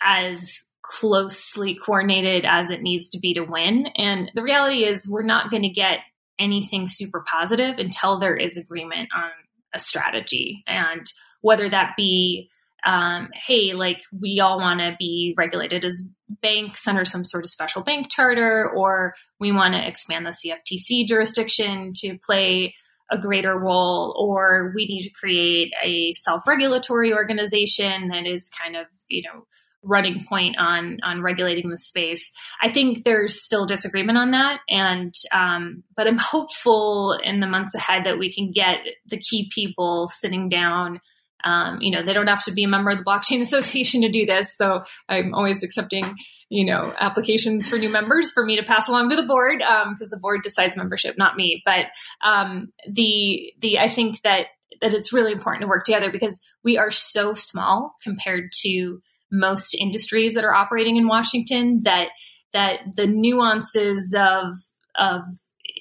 as 0.00 0.60
closely 0.82 1.74
coordinated 1.74 2.44
as 2.46 2.70
it 2.70 2.80
needs 2.80 3.10
to 3.10 3.18
be 3.18 3.34
to 3.34 3.42
win. 3.42 3.86
And 3.96 4.30
the 4.34 4.42
reality 4.42 4.84
is, 4.84 5.08
we're 5.10 5.22
not 5.22 5.50
going 5.50 5.64
to 5.64 5.68
get 5.68 5.98
anything 6.38 6.86
super 6.86 7.24
positive 7.28 7.78
until 7.78 8.18
there 8.18 8.36
is 8.36 8.56
agreement 8.56 9.08
on 9.14 9.30
a 9.74 9.80
strategy, 9.80 10.62
and 10.66 11.04
whether 11.42 11.68
that 11.68 11.94
be 11.96 12.48
um, 12.86 13.30
hey, 13.46 13.72
like 13.72 14.00
we 14.18 14.38
all 14.40 14.58
want 14.58 14.78
to 14.80 14.94
be 14.98 15.34
regulated 15.36 15.84
as 15.84 16.08
banks 16.40 16.86
under 16.86 17.04
some 17.04 17.24
sort 17.24 17.42
of 17.42 17.50
special 17.50 17.82
bank 17.82 18.08
charter, 18.10 18.70
or 18.70 19.14
we 19.40 19.50
want 19.50 19.74
to 19.74 19.86
expand 19.86 20.24
the 20.24 20.30
CFTC 20.30 21.06
jurisdiction 21.08 21.92
to 21.96 22.16
play 22.24 22.74
a 23.10 23.18
greater 23.18 23.58
role, 23.58 24.14
or 24.18 24.72
we 24.74 24.86
need 24.86 25.02
to 25.02 25.10
create 25.10 25.72
a 25.82 26.12
self-regulatory 26.12 27.12
organization 27.12 28.08
that 28.08 28.26
is 28.26 28.50
kind 28.62 28.76
of, 28.76 28.86
you 29.08 29.22
know, 29.22 29.46
running 29.82 30.22
point 30.28 30.56
on 30.58 30.98
on 31.04 31.22
regulating 31.22 31.70
the 31.70 31.78
space. 31.78 32.32
I 32.60 32.70
think 32.70 33.04
there's 33.04 33.42
still 33.42 33.64
disagreement 33.64 34.18
on 34.18 34.32
that, 34.32 34.60
and 34.68 35.14
um, 35.32 35.84
but 35.96 36.06
I'm 36.06 36.18
hopeful 36.18 37.18
in 37.22 37.40
the 37.40 37.46
months 37.46 37.74
ahead 37.74 38.04
that 38.04 38.18
we 38.18 38.32
can 38.32 38.50
get 38.50 38.78
the 39.06 39.18
key 39.18 39.50
people 39.54 40.08
sitting 40.08 40.48
down. 40.48 41.00
Um, 41.44 41.78
you 41.80 41.90
know, 41.90 42.02
they 42.02 42.12
don't 42.12 42.26
have 42.26 42.44
to 42.44 42.52
be 42.52 42.64
a 42.64 42.68
member 42.68 42.90
of 42.90 42.98
the 42.98 43.04
blockchain 43.04 43.40
association 43.42 44.02
to 44.02 44.08
do 44.08 44.26
this. 44.26 44.56
So 44.56 44.84
I'm 45.08 45.34
always 45.34 45.62
accepting 45.62 46.16
you 46.50 46.64
know, 46.64 46.94
applications 46.98 47.68
for 47.68 47.78
new 47.78 47.90
members 47.90 48.30
for 48.30 48.44
me 48.44 48.56
to 48.56 48.62
pass 48.62 48.88
along 48.88 49.10
to 49.10 49.16
the 49.16 49.22
board 49.22 49.58
because 49.58 49.86
um, 49.86 49.96
the 49.98 50.18
board 50.20 50.40
decides 50.42 50.76
membership, 50.76 51.18
not 51.18 51.36
me. 51.36 51.62
But 51.64 51.86
um, 52.24 52.70
the 52.90 53.52
the 53.60 53.78
I 53.78 53.88
think 53.88 54.22
that 54.22 54.46
that 54.80 54.94
it's 54.94 55.12
really 55.12 55.32
important 55.32 55.62
to 55.62 55.68
work 55.68 55.84
together 55.84 56.10
because 56.10 56.40
we 56.64 56.78
are 56.78 56.90
so 56.90 57.34
small 57.34 57.94
compared 58.02 58.50
to 58.62 59.00
most 59.30 59.74
industries 59.74 60.34
that 60.34 60.44
are 60.44 60.54
operating 60.54 60.96
in 60.96 61.06
Washington 61.06 61.82
that 61.84 62.08
that 62.52 62.80
the 62.96 63.06
nuances 63.06 64.14
of 64.18 64.54
of 64.98 65.22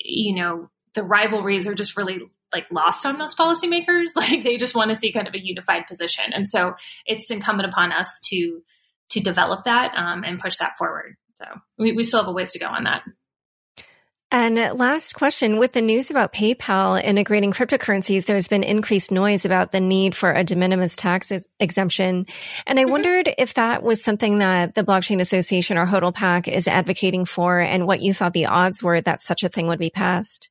you 0.03 0.35
know 0.35 0.69
the 0.95 1.03
rivalries 1.03 1.67
are 1.67 1.75
just 1.75 1.95
really 1.95 2.19
like 2.53 2.65
lost 2.71 3.05
on 3.05 3.17
most 3.17 3.37
policymakers 3.37 4.11
like 4.15 4.43
they 4.43 4.57
just 4.57 4.75
want 4.75 4.89
to 4.89 4.95
see 4.95 5.11
kind 5.11 5.27
of 5.27 5.33
a 5.33 5.45
unified 5.45 5.85
position 5.87 6.25
and 6.33 6.49
so 6.49 6.75
it's 7.05 7.29
incumbent 7.29 7.69
upon 7.69 7.91
us 7.91 8.19
to 8.23 8.61
to 9.09 9.19
develop 9.19 9.63
that 9.65 9.93
um, 9.95 10.23
and 10.23 10.39
push 10.39 10.57
that 10.57 10.77
forward. 10.77 11.15
So 11.35 11.45
we, 11.77 11.93
we 11.93 12.03
still 12.03 12.21
have 12.21 12.27
a 12.27 12.31
ways 12.31 12.51
to 12.53 12.59
go 12.59 12.67
on 12.67 12.83
that. 12.85 13.03
And 14.29 14.55
last 14.77 15.15
question 15.15 15.57
with 15.57 15.71
the 15.71 15.81
news 15.81 16.11
about 16.11 16.33
PayPal 16.33 17.01
integrating 17.01 17.53
cryptocurrencies, 17.53 18.25
there's 18.25 18.49
been 18.49 18.63
increased 18.63 19.09
noise 19.09 19.45
about 19.45 19.71
the 19.71 19.79
need 19.79 20.15
for 20.15 20.33
a 20.33 20.43
de 20.43 20.53
minimis 20.53 20.97
tax 20.97 21.31
exemption. 21.61 22.25
And 22.65 22.77
I 22.77 22.83
mm-hmm. 22.83 22.91
wondered 22.91 23.33
if 23.37 23.53
that 23.53 23.83
was 23.83 24.03
something 24.03 24.39
that 24.39 24.75
the 24.75 24.83
Blockchain 24.83 25.21
Association 25.21 25.77
or 25.77 25.85
HODL 25.85 26.13
PAC 26.13 26.49
is 26.49 26.67
advocating 26.67 27.23
for 27.23 27.61
and 27.61 27.87
what 27.87 28.01
you 28.01 28.13
thought 28.13 28.33
the 28.33 28.47
odds 28.47 28.83
were 28.83 28.99
that 28.99 29.21
such 29.21 29.43
a 29.43 29.49
thing 29.49 29.67
would 29.67 29.79
be 29.79 29.91
passed. 29.91 30.49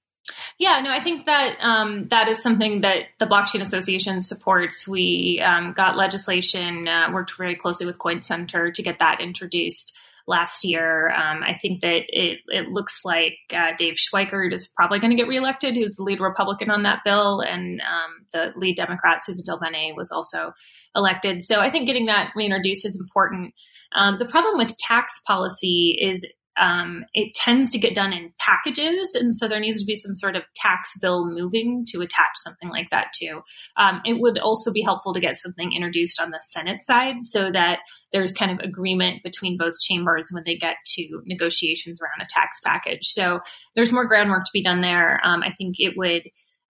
Yeah, 0.59 0.81
no, 0.83 0.91
I 0.91 1.01
think 1.01 1.27
that 1.27 1.57
um, 1.61 2.09
that 2.09 2.29
is 2.29 2.43
something 2.43 2.81
that 2.81 3.05
the 3.19 3.27
Blockchain 3.27 3.61
Association 3.61 4.21
supports. 4.21 4.87
We 4.89 5.41
um, 5.45 5.73
got 5.73 5.97
legislation, 5.97 6.89
uh, 6.89 7.11
worked 7.13 7.37
very 7.37 7.55
closely 7.55 7.87
with 7.87 7.99
Coin 7.99 8.23
Center 8.23 8.71
to 8.71 8.83
get 8.83 8.99
that 8.99 9.21
introduced 9.21 9.97
last 10.27 10.65
year. 10.65 11.11
Um, 11.11 11.43
I 11.43 11.55
think 11.55 11.81
that 11.83 12.05
it, 12.09 12.41
it 12.49 12.69
looks 12.69 13.05
like 13.05 13.39
uh, 13.55 13.73
Dave 13.79 13.95
Schweikert 13.95 14.53
is 14.53 14.69
probably 14.77 14.99
going 14.99 15.11
to 15.11 15.17
get 15.17 15.29
reelected, 15.29 15.77
who's 15.77 15.97
the 15.97 16.03
lead 16.03 16.21
Republican 16.21 16.71
on 16.71 16.83
that 16.83 17.01
bill, 17.05 17.41
and 17.41 17.81
um, 17.81 18.27
the 18.33 18.53
lead 18.57 18.77
Democrat, 18.77 19.23
Susan 19.23 19.45
DelBene, 19.47 19.97
was 19.97 20.11
also 20.11 20.53
elected. 20.95 21.43
So 21.43 21.61
I 21.61 21.71
think 21.71 21.87
getting 21.87 22.07
that 22.07 22.33
reintroduced 22.35 22.85
is 22.85 23.01
important. 23.01 23.55
Um, 23.95 24.17
the 24.19 24.25
problem 24.25 24.59
with 24.59 24.77
tax 24.79 25.21
policy 25.27 25.97
is 26.01 26.27
um, 26.59 27.05
it 27.15 27.35
tends 27.35 27.71
to 27.71 27.79
get 27.79 27.95
done 27.95 28.13
in 28.13 28.33
packages. 28.39 29.15
And 29.15 29.35
so 29.37 29.49
there 29.49 29.61
needs 29.61 29.81
to 29.81 29.87
be 29.87 29.95
some 29.95 30.17
sort 30.17 30.37
of 30.37 30.43
tax 30.55 30.99
bill 31.01 31.31
moving 31.31 31.85
to 31.89 32.01
attach 32.01 32.31
something 32.37 32.69
like 32.69 32.91
that 32.91 33.13
to. 33.15 33.43
Um, 33.77 34.01
it 34.05 34.21
would 34.21 34.39
also 34.39 34.73
be 34.73 34.83
helpful 34.83 35.13
to 35.15 35.21
get 35.21 35.37
something 35.37 35.73
introduced 35.73 36.21
on 36.21 36.31
the 36.31 36.41
Senate 36.41 36.81
side 36.81 37.21
so 37.21 37.51
that 37.51 37.81
there's 38.13 38.33
kind 38.33 38.51
of 38.51 38.59
agreement 38.61 39.23
between 39.23 39.59
both 39.59 39.79
chambers 39.81 40.31
when 40.33 40.45
they 40.45 40.57
get 40.57 40.77
to 40.87 41.23
negotiations 41.27 42.01
around 42.01 42.25
a 42.25 42.29
tax 42.29 42.61
package. 42.65 43.05
So 43.05 43.41
there's 43.75 43.93
more 43.93 44.07
groundwork 44.07 44.45
to 44.45 44.51
be 44.53 44.63
done 44.63 44.81
there. 44.81 45.21
Um, 45.25 45.43
I 45.43 45.51
think 45.51 45.77
it 45.79 45.95
would 45.97 46.23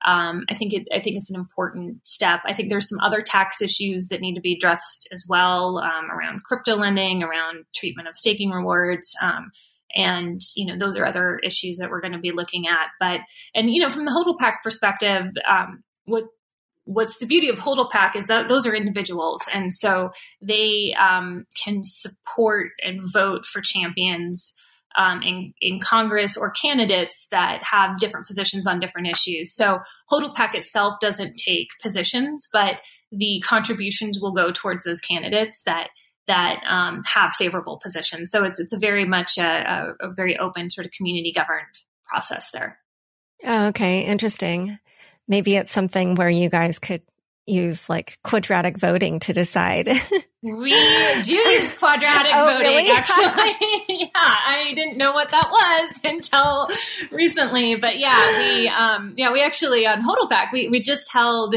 um, 0.04 0.44
I 0.48 0.54
think 0.54 0.72
it, 0.72 0.86
I 0.94 1.00
think 1.00 1.16
it's 1.16 1.30
an 1.30 1.36
important 1.36 2.06
step. 2.06 2.40
I 2.44 2.52
think 2.52 2.68
there's 2.68 2.88
some 2.88 3.00
other 3.00 3.22
tax 3.22 3.62
issues 3.62 4.08
that 4.08 4.20
need 4.20 4.34
to 4.34 4.40
be 4.40 4.54
addressed 4.54 5.08
as 5.12 5.24
well 5.28 5.78
um, 5.78 6.10
around 6.10 6.44
crypto 6.44 6.76
lending, 6.76 7.22
around 7.22 7.64
treatment 7.74 8.06
of 8.06 8.14
staking 8.14 8.50
rewards. 8.50 9.14
Um, 9.22 9.50
and 9.96 10.40
you 10.54 10.66
know 10.66 10.76
those 10.78 10.96
are 10.96 11.06
other 11.06 11.38
issues 11.42 11.78
that 11.78 11.90
we're 11.90 12.00
going 12.00 12.12
to 12.12 12.18
be 12.18 12.30
looking 12.30 12.66
at. 12.68 12.88
But 13.00 13.22
and 13.54 13.70
you 13.70 13.80
know 13.80 13.88
from 13.88 14.04
the 14.04 14.12
HODL 14.12 14.38
PAC 14.38 14.62
perspective, 14.62 15.26
um, 15.48 15.82
what 16.04 16.24
what's 16.84 17.18
the 17.18 17.26
beauty 17.26 17.48
of 17.48 17.58
HODL 17.58 17.90
PAC 17.90 18.14
is 18.14 18.26
that 18.28 18.48
those 18.48 18.66
are 18.66 18.74
individuals, 18.74 19.48
and 19.52 19.72
so 19.72 20.10
they 20.40 20.94
um, 21.00 21.46
can 21.64 21.80
support 21.82 22.68
and 22.84 23.00
vote 23.12 23.44
for 23.46 23.60
champions 23.60 24.52
um, 24.96 25.22
in, 25.22 25.52
in 25.60 25.78
Congress 25.78 26.36
or 26.36 26.50
candidates 26.50 27.26
that 27.30 27.62
have 27.70 27.98
different 27.98 28.26
positions 28.26 28.66
on 28.66 28.80
different 28.80 29.08
issues. 29.08 29.54
So 29.54 29.80
HODL 30.10 30.34
PAC 30.34 30.54
itself 30.54 30.94
doesn't 31.00 31.36
take 31.36 31.68
positions, 31.82 32.48
but 32.52 32.80
the 33.12 33.42
contributions 33.44 34.18
will 34.20 34.32
go 34.32 34.50
towards 34.50 34.84
those 34.84 35.00
candidates 35.00 35.62
that 35.64 35.88
that 36.26 36.62
um, 36.68 37.02
have 37.14 37.34
favorable 37.34 37.78
positions. 37.82 38.30
So 38.30 38.44
it's 38.44 38.58
it's 38.58 38.72
a 38.72 38.78
very 38.78 39.04
much 39.04 39.38
a, 39.38 39.94
a, 40.00 40.08
a 40.08 40.12
very 40.12 40.38
open 40.38 40.70
sort 40.70 40.86
of 40.86 40.92
community 40.92 41.32
governed 41.32 41.66
process 42.06 42.50
there. 42.50 42.78
Oh, 43.44 43.66
okay, 43.68 44.02
interesting. 44.02 44.78
Maybe 45.28 45.56
it's 45.56 45.72
something 45.72 46.14
where 46.14 46.30
you 46.30 46.48
guys 46.48 46.78
could 46.78 47.02
use 47.46 47.88
like 47.88 48.18
quadratic 48.22 48.76
voting 48.76 49.20
to 49.20 49.32
decide. 49.32 49.88
we 50.42 50.70
do 51.22 51.34
use 51.34 51.74
quadratic 51.74 52.32
oh, 52.34 52.44
voting 52.44 52.66
really? 52.66 52.90
actually. 52.90 53.86
yeah, 53.88 54.08
I 54.14 54.72
didn't 54.74 54.98
know 54.98 55.12
what 55.12 55.30
that 55.30 55.48
was 55.50 56.00
until 56.04 56.68
recently, 57.10 57.76
but 57.76 57.98
yeah, 57.98 58.38
we 58.38 58.68
um 58.68 59.14
yeah, 59.16 59.32
we 59.32 59.42
actually 59.42 59.86
on 59.86 60.02
HODL 60.02 60.28
PAC, 60.28 60.52
we 60.52 60.68
we 60.68 60.80
just 60.80 61.12
held 61.12 61.54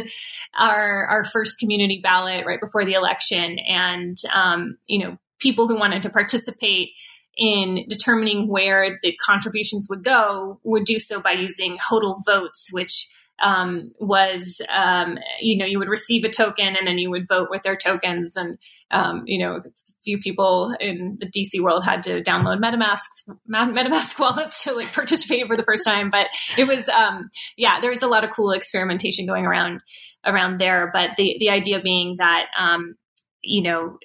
our 0.58 1.06
our 1.06 1.24
first 1.24 1.60
community 1.60 2.00
ballot 2.02 2.46
right 2.46 2.60
before 2.60 2.86
the 2.86 2.94
election 2.94 3.58
and 3.68 4.18
um 4.34 4.78
you 4.88 5.00
know, 5.00 5.18
people 5.40 5.68
who 5.68 5.78
wanted 5.78 6.04
to 6.04 6.10
participate 6.10 6.92
in 7.38 7.86
determining 7.88 8.48
where 8.48 9.00
the 9.02 9.16
contributions 9.26 9.88
would 9.90 10.04
go 10.04 10.60
would 10.64 10.84
do 10.84 11.00
so 11.00 11.22
by 11.22 11.32
using 11.32 11.78
HODL 11.78 12.18
votes, 12.26 12.70
which 12.72 13.08
um, 13.42 13.86
was, 14.00 14.62
um, 14.74 15.18
you 15.40 15.58
know, 15.58 15.66
you 15.66 15.80
would 15.80 15.90
receive 15.90 16.24
a 16.24 16.30
token 16.30 16.76
and 16.78 16.88
then 16.88 16.98
you 16.98 17.10
would 17.10 17.28
vote 17.28 17.50
with 17.50 17.64
their 17.64 17.76
tokens. 17.76 18.36
And, 18.36 18.58
um, 18.92 19.24
you 19.26 19.40
know, 19.40 19.62
few 20.04 20.20
people 20.20 20.74
in 20.80 21.18
the 21.20 21.28
DC 21.28 21.62
world 21.62 21.84
had 21.84 22.04
to 22.04 22.22
download 22.22 22.60
MetaMask's 22.60 23.30
MetaMask 23.50 24.20
wallets 24.20 24.64
to 24.64 24.74
like 24.74 24.92
participate 24.94 25.48
for 25.48 25.58
the 25.58 25.64
first 25.64 25.86
time. 25.86 26.10
But 26.10 26.28
it 26.58 26.68
was, 26.68 26.88
um, 26.90 27.30
yeah, 27.58 27.80
there 27.80 27.92
was 27.92 28.02
a 28.02 28.08
lot 28.08 28.24
of 28.24 28.32
cool 28.32 28.52
experimentation 28.52 29.26
going 29.26 29.46
around 29.46 29.82
around 30.26 30.60
there. 30.60 30.90
But 30.94 31.16
the 31.18 31.36
the 31.40 31.50
idea 31.50 31.80
being 31.80 32.16
that 32.18 32.48
um, 32.58 32.96
you 33.42 33.62
know, 33.62 33.98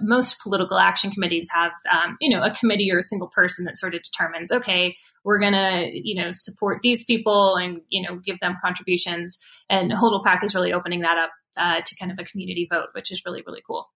most 0.00 0.40
political 0.42 0.78
action 0.78 1.10
committees 1.10 1.48
have, 1.52 1.72
um, 1.92 2.16
you 2.20 2.28
know, 2.28 2.42
a 2.42 2.50
committee 2.50 2.90
or 2.92 2.98
a 2.98 3.02
single 3.02 3.28
person 3.28 3.64
that 3.64 3.76
sort 3.76 3.94
of 3.94 4.02
determines, 4.02 4.50
okay, 4.50 4.94
we're 5.24 5.38
going 5.38 5.52
to, 5.52 5.90
you 5.92 6.20
know, 6.20 6.30
support 6.32 6.80
these 6.82 7.04
people 7.04 7.56
and, 7.56 7.80
you 7.88 8.02
know, 8.02 8.16
give 8.16 8.38
them 8.40 8.56
contributions. 8.62 9.38
And 9.70 9.92
HODL 9.92 10.24
PAC 10.24 10.42
is 10.42 10.54
really 10.54 10.72
opening 10.72 11.02
that 11.02 11.18
up 11.18 11.30
uh, 11.56 11.80
to 11.84 11.96
kind 11.96 12.10
of 12.10 12.18
a 12.18 12.24
community 12.24 12.66
vote, 12.68 12.88
which 12.92 13.12
is 13.12 13.22
really, 13.24 13.42
really 13.46 13.62
cool. 13.66 13.88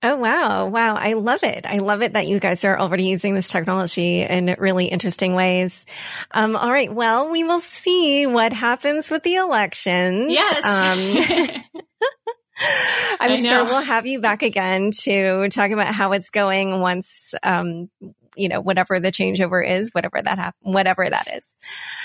Oh, 0.00 0.16
wow. 0.16 0.68
Wow. 0.68 0.94
I 0.94 1.14
love 1.14 1.42
it. 1.42 1.66
I 1.66 1.78
love 1.78 2.02
it 2.02 2.12
that 2.12 2.28
you 2.28 2.38
guys 2.38 2.62
are 2.62 2.78
already 2.78 3.06
using 3.06 3.34
this 3.34 3.48
technology 3.48 4.22
in 4.22 4.54
really 4.56 4.86
interesting 4.86 5.34
ways. 5.34 5.86
Um, 6.30 6.54
all 6.54 6.70
right. 6.70 6.92
Well, 6.92 7.30
we 7.30 7.42
will 7.42 7.58
see 7.58 8.24
what 8.24 8.52
happens 8.52 9.10
with 9.10 9.24
the 9.24 9.34
elections. 9.34 10.30
Yes. 10.30 11.64
Um, 11.74 11.77
I'm 13.20 13.36
sure 13.36 13.64
we'll 13.64 13.82
have 13.82 14.06
you 14.06 14.20
back 14.20 14.42
again 14.42 14.90
to 15.02 15.48
talk 15.48 15.70
about 15.70 15.94
how 15.94 16.12
it's 16.12 16.30
going 16.30 16.80
once, 16.80 17.34
um, 17.42 17.88
you 18.36 18.48
know, 18.48 18.60
whatever 18.60 19.00
the 19.00 19.10
changeover 19.10 19.66
is, 19.68 19.90
whatever 19.92 20.22
that 20.22 20.38
hap- 20.38 20.56
whatever 20.60 21.08
that 21.08 21.28
is. 21.36 21.56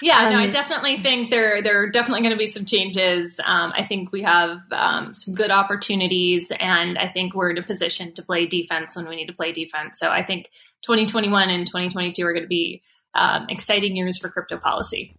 Yeah, 0.02 0.18
um, 0.18 0.34
no, 0.34 0.40
I 0.40 0.46
um, 0.46 0.52
definitely 0.52 0.98
think 0.98 1.30
there 1.30 1.62
there 1.62 1.82
are 1.82 1.90
definitely 1.90 2.22
going 2.22 2.34
to 2.34 2.38
be 2.38 2.48
some 2.48 2.66
changes. 2.66 3.40
Um, 3.46 3.72
I 3.76 3.84
think 3.84 4.12
we 4.12 4.24
have 4.24 4.60
um, 4.72 5.14
some 5.14 5.36
good 5.36 5.52
opportunities, 5.52 6.52
and 6.60 6.98
I 6.98 7.08
think 7.08 7.36
we're 7.36 7.52
in 7.52 7.58
a 7.58 7.64
position 7.64 8.14
to 8.14 8.24
play 8.24 8.46
defense 8.46 8.96
when 8.96 9.08
we 9.08 9.16
need 9.16 9.28
to 9.28 9.34
play 9.34 9.52
defense. 9.52 10.00
So 10.00 10.10
I 10.10 10.24
think 10.24 10.50
2021 10.84 11.50
and 11.50 11.68
2022 11.68 12.26
are 12.26 12.34
going 12.34 12.44
to 12.44 12.48
be 12.48 12.82
um, 13.16 13.46
exciting 13.50 13.96
years 13.96 14.18
for 14.18 14.30
crypto 14.30 14.58
policy. 14.58 15.16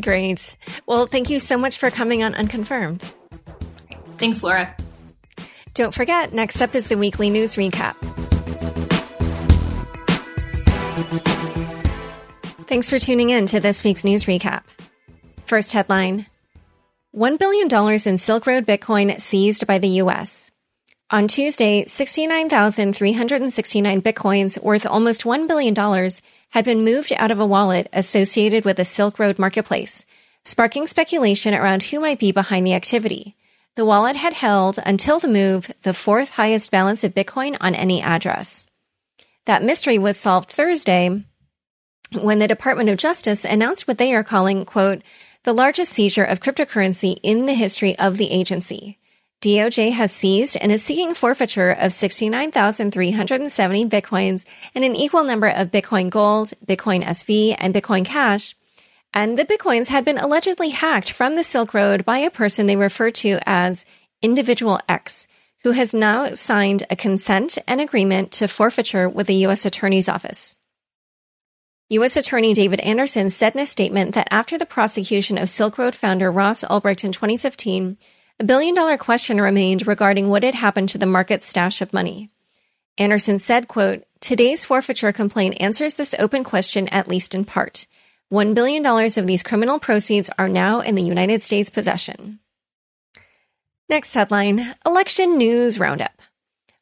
Great. 0.00 0.56
Well, 0.86 1.06
thank 1.06 1.30
you 1.30 1.38
so 1.38 1.56
much 1.56 1.78
for 1.78 1.90
coming 1.90 2.22
on 2.22 2.34
Unconfirmed. 2.34 3.14
Thanks, 4.16 4.42
Laura. 4.42 4.74
Don't 5.74 5.92
forget, 5.92 6.32
next 6.32 6.62
up 6.62 6.74
is 6.74 6.88
the 6.88 6.96
weekly 6.96 7.30
news 7.30 7.56
recap. 7.56 7.94
Thanks 12.66 12.88
for 12.88 12.98
tuning 12.98 13.30
in 13.30 13.46
to 13.46 13.60
this 13.60 13.84
week's 13.84 14.04
news 14.04 14.24
recap. 14.24 14.62
First 15.46 15.72
headline 15.72 16.26
$1 17.14 17.38
billion 17.38 17.68
in 18.06 18.18
Silk 18.18 18.46
Road 18.46 18.66
Bitcoin 18.66 19.20
seized 19.20 19.66
by 19.66 19.78
the 19.78 19.88
U.S. 19.88 20.50
On 21.10 21.28
Tuesday, 21.28 21.84
69,369 21.86 24.02
Bitcoins 24.02 24.62
worth 24.62 24.86
almost 24.86 25.22
$1 25.22 25.46
billion 25.46 25.74
had 26.50 26.64
been 26.64 26.84
moved 26.84 27.12
out 27.16 27.30
of 27.30 27.38
a 27.38 27.46
wallet 27.46 27.88
associated 27.92 28.64
with 28.64 28.78
the 28.78 28.84
Silk 28.84 29.18
Road 29.18 29.38
marketplace, 29.38 30.06
sparking 30.44 30.86
speculation 30.86 31.54
around 31.54 31.82
who 31.84 32.00
might 32.00 32.18
be 32.18 32.32
behind 32.32 32.66
the 32.66 32.74
activity. 32.74 33.36
The 33.76 33.84
wallet 33.84 34.14
had 34.14 34.34
held 34.34 34.78
until 34.86 35.18
the 35.18 35.26
move 35.26 35.70
the 35.82 35.94
fourth 35.94 36.30
highest 36.30 36.70
balance 36.70 37.02
of 37.02 37.14
Bitcoin 37.14 37.56
on 37.60 37.74
any 37.74 38.00
address. 38.00 38.66
That 39.46 39.64
mystery 39.64 39.98
was 39.98 40.16
solved 40.16 40.48
Thursday 40.48 41.24
when 42.12 42.38
the 42.38 42.46
Department 42.46 42.88
of 42.88 42.98
Justice 42.98 43.44
announced 43.44 43.88
what 43.88 43.98
they 43.98 44.14
are 44.14 44.22
calling, 44.22 44.64
quote, 44.64 45.02
the 45.42 45.52
largest 45.52 45.92
seizure 45.92 46.24
of 46.24 46.40
cryptocurrency 46.40 47.18
in 47.22 47.46
the 47.46 47.54
history 47.54 47.98
of 47.98 48.16
the 48.16 48.30
agency. 48.30 48.98
DOJ 49.42 49.92
has 49.92 50.12
seized 50.12 50.56
and 50.60 50.70
is 50.70 50.82
seeking 50.82 51.12
forfeiture 51.12 51.70
of 51.70 51.92
69,370 51.92 53.86
bitcoins 53.86 54.44
and 54.74 54.84
an 54.84 54.94
equal 54.94 55.24
number 55.24 55.48
of 55.48 55.72
Bitcoin 55.72 56.08
Gold, 56.08 56.52
Bitcoin 56.64 57.04
SV, 57.04 57.56
and 57.58 57.74
Bitcoin 57.74 58.04
Cash 58.04 58.54
and 59.14 59.38
the 59.38 59.44
Bitcoins 59.44 59.86
had 59.86 60.04
been 60.04 60.18
allegedly 60.18 60.70
hacked 60.70 61.12
from 61.12 61.36
the 61.36 61.44
Silk 61.44 61.72
Road 61.72 62.04
by 62.04 62.18
a 62.18 62.30
person 62.30 62.66
they 62.66 62.76
refer 62.76 63.12
to 63.12 63.38
as 63.46 63.84
Individual 64.20 64.80
X, 64.88 65.28
who 65.62 65.70
has 65.70 65.94
now 65.94 66.34
signed 66.34 66.82
a 66.90 66.96
consent 66.96 67.56
and 67.68 67.80
agreement 67.80 68.32
to 68.32 68.48
forfeiture 68.48 69.08
with 69.08 69.28
the 69.28 69.34
U.S. 69.46 69.64
Attorney's 69.64 70.08
Office. 70.08 70.56
U.S. 71.90 72.16
Attorney 72.16 72.54
David 72.54 72.80
Anderson 72.80 73.30
said 73.30 73.54
in 73.54 73.60
a 73.60 73.66
statement 73.66 74.14
that 74.14 74.28
after 74.32 74.58
the 74.58 74.66
prosecution 74.66 75.38
of 75.38 75.48
Silk 75.48 75.78
Road 75.78 75.94
founder 75.94 76.32
Ross 76.32 76.64
Ulbricht 76.64 77.04
in 77.04 77.12
2015, 77.12 77.96
a 78.40 78.44
billion 78.44 78.74
dollar 78.74 78.96
question 78.96 79.40
remained 79.40 79.86
regarding 79.86 80.28
what 80.28 80.42
had 80.42 80.56
happened 80.56 80.88
to 80.88 80.98
the 80.98 81.06
market's 81.06 81.46
stash 81.46 81.80
of 81.80 81.92
money. 81.92 82.30
Anderson 82.98 83.38
said, 83.38 83.68
quote, 83.68 84.04
Today's 84.18 84.64
forfeiture 84.64 85.12
complaint 85.12 85.58
answers 85.60 85.94
this 85.94 86.14
open 86.18 86.42
question 86.42 86.88
at 86.88 87.06
least 87.06 87.34
in 87.34 87.44
part. 87.44 87.86
$1 88.34 88.52
billion 88.52 88.84
of 88.84 89.26
these 89.28 89.44
criminal 89.44 89.78
proceeds 89.78 90.28
are 90.36 90.48
now 90.48 90.80
in 90.80 90.96
the 90.96 91.02
United 91.02 91.40
States 91.40 91.70
possession. 91.70 92.40
Next 93.88 94.12
headline 94.12 94.74
Election 94.84 95.38
News 95.38 95.78
Roundup. 95.78 96.20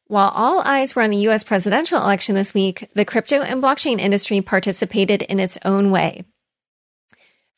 While 0.07 0.29
all 0.29 0.61
eyes 0.61 0.95
were 0.95 1.03
on 1.03 1.11
the 1.11 1.27
US 1.27 1.43
presidential 1.43 1.99
election 2.01 2.33
this 2.33 2.55
week, 2.55 2.89
the 2.95 3.05
crypto 3.05 3.43
and 3.43 3.61
blockchain 3.61 3.99
industry 3.99 4.41
participated 4.41 5.21
in 5.21 5.39
its 5.39 5.59
own 5.63 5.91
way. 5.91 6.23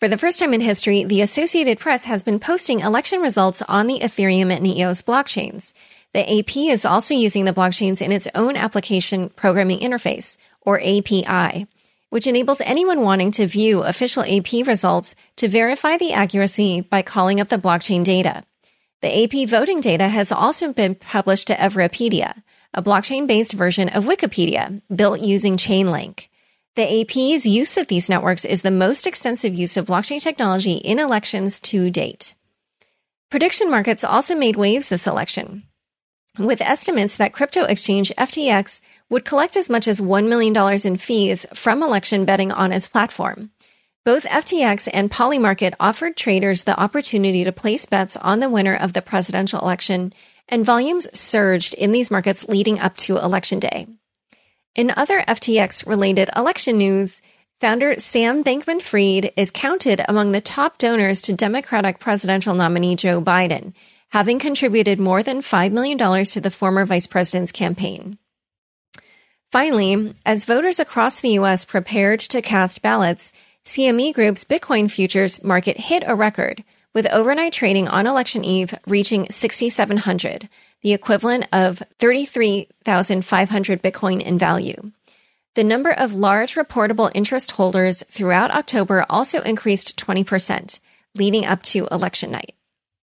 For 0.01 0.09
the 0.09 0.17
first 0.17 0.39
time 0.39 0.53
in 0.53 0.59
history, 0.59 1.05
the 1.05 1.21
Associated 1.21 1.79
Press 1.79 2.03
has 2.03 2.21
been 2.21 2.41
posting 2.41 2.81
election 2.81 3.21
results 3.21 3.61
on 3.61 3.87
the 3.87 4.01
Ethereum 4.01 4.53
and 4.53 4.67
EOS 4.67 5.03
blockchains. 5.03 5.71
The 6.13 6.39
AP 6.39 6.57
is 6.57 6.83
also 6.83 7.13
using 7.13 7.45
the 7.45 7.53
blockchains 7.53 8.01
in 8.01 8.11
its 8.11 8.27
own 8.35 8.57
application 8.57 9.29
programming 9.29 9.79
interface, 9.79 10.35
or 10.59 10.81
API 10.81 11.67
which 12.09 12.27
enables 12.27 12.61
anyone 12.61 13.01
wanting 13.01 13.31
to 13.31 13.47
view 13.47 13.83
official 13.83 14.23
AP 14.23 14.67
results 14.67 15.15
to 15.35 15.47
verify 15.47 15.97
the 15.97 16.13
accuracy 16.13 16.81
by 16.81 17.01
calling 17.01 17.39
up 17.39 17.49
the 17.49 17.57
blockchain 17.57 18.03
data. 18.03 18.43
The 19.01 19.23
AP 19.23 19.49
voting 19.49 19.81
data 19.81 20.07
has 20.07 20.31
also 20.31 20.73
been 20.73 20.95
published 20.95 21.47
to 21.47 21.55
Everipedia, 21.55 22.41
a 22.73 22.81
blockchain 22.81 23.27
based 23.27 23.53
version 23.53 23.89
of 23.89 24.05
Wikipedia 24.05 24.81
built 24.93 25.19
using 25.19 25.57
Chainlink. 25.57 26.27
The 26.75 27.01
AP's 27.01 27.45
use 27.45 27.77
of 27.77 27.87
these 27.87 28.09
networks 28.09 28.43
is 28.43 28.61
the 28.61 28.71
most 28.71 29.07
extensive 29.07 29.53
use 29.53 29.77
of 29.77 29.85
blockchain 29.85 30.21
technology 30.21 30.73
in 30.73 30.99
elections 30.99 31.59
to 31.61 31.89
date. 31.89 32.33
Prediction 33.31 33.71
markets 33.71 34.03
also 34.03 34.35
made 34.35 34.55
waves 34.55 34.89
this 34.89 35.07
election, 35.07 35.63
with 36.37 36.61
estimates 36.61 37.17
that 37.17 37.33
crypto 37.33 37.63
exchange 37.63 38.11
FTX 38.17 38.81
would 39.09 39.25
collect 39.25 39.55
as 39.55 39.69
much 39.69 39.87
as 39.87 40.01
$1 40.01 40.27
million 40.27 40.55
in 40.85 40.97
fees 40.97 41.45
from 41.53 41.83
election 41.83 42.25
betting 42.25 42.51
on 42.51 42.71
its 42.71 42.87
platform. 42.87 43.51
Both 44.03 44.25
FTX 44.25 44.87
and 44.93 45.09
Polymarket 45.09 45.73
offered 45.79 46.15
traders 46.15 46.63
the 46.63 46.79
opportunity 46.79 47.43
to 47.43 47.51
place 47.51 47.87
bets 47.87 48.15
on 48.15 48.39
the 48.39 48.49
winner 48.49 48.75
of 48.75 48.93
the 48.93 49.01
presidential 49.01 49.59
election, 49.59 50.13
and 50.47 50.63
volumes 50.63 51.07
surged 51.17 51.73
in 51.73 51.91
these 51.91 52.11
markets 52.11 52.47
leading 52.47 52.79
up 52.79 52.95
to 52.97 53.17
election 53.17 53.59
day. 53.59 53.87
In 54.75 54.91
other 54.95 55.21
FTX 55.21 55.87
related 55.87 56.29
election 56.35 56.77
news, 56.77 57.19
founder 57.59 57.97
Sam 57.97 58.43
Bankman 58.43 58.81
Fried 58.81 59.31
is 59.35 59.49
counted 59.49 60.01
among 60.07 60.33
the 60.33 60.41
top 60.41 60.77
donors 60.77 61.21
to 61.23 61.33
Democratic 61.33 61.99
presidential 61.99 62.53
nominee 62.53 62.95
Joe 62.95 63.21
Biden, 63.21 63.73
having 64.09 64.39
contributed 64.39 64.99
more 64.99 65.23
than 65.23 65.41
$5 65.41 65.71
million 65.71 65.97
to 66.25 66.41
the 66.41 66.51
former 66.51 66.85
vice 66.85 67.07
president's 67.07 67.51
campaign. 67.51 68.17
Finally, 69.51 70.13
as 70.25 70.45
voters 70.45 70.79
across 70.79 71.19
the 71.19 71.29
U.S. 71.31 71.65
prepared 71.65 72.19
to 72.19 72.41
cast 72.41 72.81
ballots, 72.81 73.31
CME 73.65 74.13
Group's 74.13 74.43
Bitcoin 74.43 74.91
futures 74.91 75.43
market 75.43 75.77
hit 75.77 76.03
a 76.05 76.15
record, 76.15 76.63
with 76.93 77.07
overnight 77.07 77.53
trading 77.53 77.87
on 77.87 78.07
election 78.07 78.43
eve 78.45 78.73
reaching 78.87 79.29
6,700, 79.29 80.49
the 80.81 80.93
equivalent 80.93 81.47
of 81.51 81.81
33,500 81.99 83.81
Bitcoin 83.83 84.21
in 84.21 84.37
value. 84.37 84.91
The 85.55 85.63
number 85.63 85.91
of 85.91 86.13
large 86.13 86.55
reportable 86.55 87.09
interest 87.13 87.51
holders 87.51 88.03
throughout 88.09 88.51
October 88.51 89.05
also 89.09 89.41
increased 89.41 89.97
20%, 89.97 90.79
leading 91.15 91.45
up 91.45 91.61
to 91.63 91.87
election 91.91 92.31
night. 92.31 92.55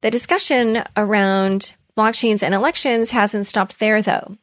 The 0.03 0.11
discussion 0.11 0.83
around 0.97 1.75
blockchains 1.97 2.43
and 2.43 2.55
elections 2.55 3.11
hasn't 3.11 3.47
stopped 3.47 3.79
there, 3.79 4.03
though. 4.03 4.37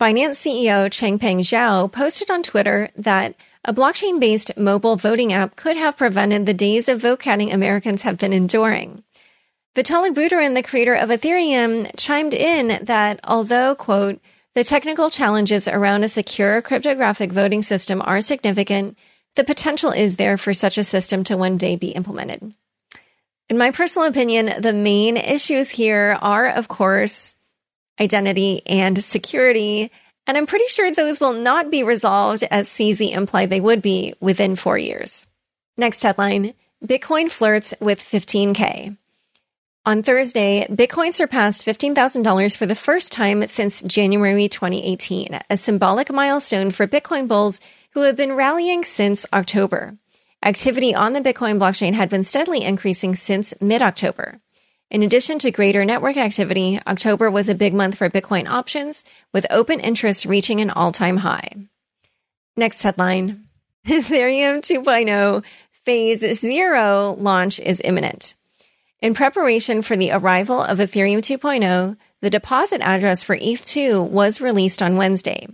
Binance 0.00 0.40
CEO 0.40 0.88
Changpeng 0.88 1.40
Zhao 1.40 1.92
posted 1.92 2.30
on 2.30 2.42
Twitter 2.42 2.88
that 2.96 3.34
a 3.62 3.74
blockchain 3.74 4.18
based 4.18 4.56
mobile 4.56 4.96
voting 4.96 5.30
app 5.34 5.54
could 5.54 5.76
have 5.76 5.98
prevented 5.98 6.46
the 6.46 6.54
days 6.54 6.88
of 6.88 7.02
vote 7.02 7.20
counting 7.20 7.52
Americans 7.52 8.02
have 8.02 8.16
been 8.16 8.32
enduring. 8.32 9.04
Vitalik 9.76 10.14
Buterin, 10.14 10.54
the 10.54 10.62
creator 10.62 10.94
of 10.94 11.10
Ethereum, 11.10 11.90
chimed 11.98 12.32
in 12.32 12.82
that 12.82 13.20
although, 13.22 13.74
quote, 13.74 14.18
the 14.54 14.64
technical 14.64 15.10
challenges 15.10 15.68
around 15.68 16.04
a 16.04 16.08
secure 16.08 16.62
cryptographic 16.62 17.32
voting 17.32 17.60
system 17.60 18.00
are 18.02 18.22
significant, 18.22 18.96
the 19.36 19.44
potential 19.44 19.90
is 19.90 20.16
there 20.16 20.38
for 20.38 20.54
such 20.54 20.78
a 20.78 20.84
system 20.84 21.22
to 21.24 21.36
one 21.36 21.58
day 21.58 21.76
be 21.76 21.88
implemented. 21.88 22.54
In 23.52 23.58
my 23.58 23.70
personal 23.70 24.08
opinion, 24.08 24.62
the 24.62 24.72
main 24.72 25.18
issues 25.18 25.68
here 25.68 26.16
are, 26.22 26.46
of 26.46 26.68
course, 26.68 27.36
identity 28.00 28.62
and 28.64 29.04
security, 29.04 29.90
and 30.26 30.38
I'm 30.38 30.46
pretty 30.46 30.68
sure 30.68 30.90
those 30.90 31.20
will 31.20 31.34
not 31.34 31.70
be 31.70 31.82
resolved 31.82 32.44
as 32.50 32.70
CZ 32.70 33.12
implied 33.12 33.50
they 33.50 33.60
would 33.60 33.82
be 33.82 34.14
within 34.20 34.56
four 34.56 34.78
years. 34.78 35.26
Next 35.76 36.02
headline 36.02 36.54
Bitcoin 36.82 37.30
flirts 37.30 37.74
with 37.78 38.00
15K. 38.00 38.96
On 39.84 40.02
Thursday, 40.02 40.66
Bitcoin 40.70 41.12
surpassed 41.12 41.66
$15,000 41.66 42.56
for 42.56 42.64
the 42.64 42.74
first 42.74 43.12
time 43.12 43.46
since 43.46 43.82
January 43.82 44.48
2018, 44.48 45.40
a 45.50 45.58
symbolic 45.58 46.10
milestone 46.10 46.70
for 46.70 46.86
Bitcoin 46.86 47.28
bulls 47.28 47.60
who 47.90 48.00
have 48.00 48.16
been 48.16 48.32
rallying 48.32 48.82
since 48.82 49.26
October. 49.30 49.98
Activity 50.44 50.92
on 50.92 51.12
the 51.12 51.20
Bitcoin 51.20 51.60
blockchain 51.60 51.94
had 51.94 52.08
been 52.08 52.24
steadily 52.24 52.64
increasing 52.64 53.14
since 53.14 53.54
mid 53.60 53.80
October. 53.80 54.40
In 54.90 55.04
addition 55.04 55.38
to 55.38 55.52
greater 55.52 55.84
network 55.84 56.16
activity, 56.16 56.80
October 56.84 57.30
was 57.30 57.48
a 57.48 57.54
big 57.54 57.72
month 57.72 57.96
for 57.96 58.10
Bitcoin 58.10 58.48
options, 58.48 59.04
with 59.32 59.46
open 59.50 59.78
interest 59.78 60.26
reaching 60.26 60.60
an 60.60 60.70
all 60.70 60.90
time 60.90 61.18
high. 61.18 61.52
Next 62.56 62.82
headline 62.82 63.44
Ethereum 63.86 64.58
2.0 64.62 65.44
Phase 65.84 66.40
Zero 66.40 67.14
launch 67.20 67.60
is 67.60 67.80
imminent. 67.84 68.34
In 69.00 69.14
preparation 69.14 69.80
for 69.80 69.96
the 69.96 70.10
arrival 70.10 70.60
of 70.60 70.78
Ethereum 70.78 71.18
2.0, 71.18 71.96
the 72.20 72.30
deposit 72.30 72.80
address 72.80 73.22
for 73.22 73.36
ETH2 73.36 74.08
was 74.08 74.40
released 74.40 74.82
on 74.82 74.96
Wednesday. 74.96 75.46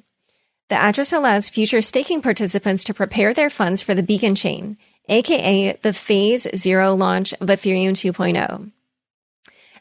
The 0.69 0.77
address 0.77 1.13
allows 1.13 1.49
future 1.49 1.81
staking 1.81 2.21
participants 2.21 2.85
to 2.85 2.95
prepare 2.95 3.33
their 3.33 3.49
funds 3.49 3.83
for 3.83 3.95
the 3.95 4.03
Beacon 4.03 4.35
chain, 4.35 4.77
aka 5.09 5.73
the 5.81 5.93
Phase 5.93 6.47
Zero 6.55 6.95
launch 6.95 7.33
of 7.35 7.49
Ethereum 7.49 7.93
2.0. 7.93 8.71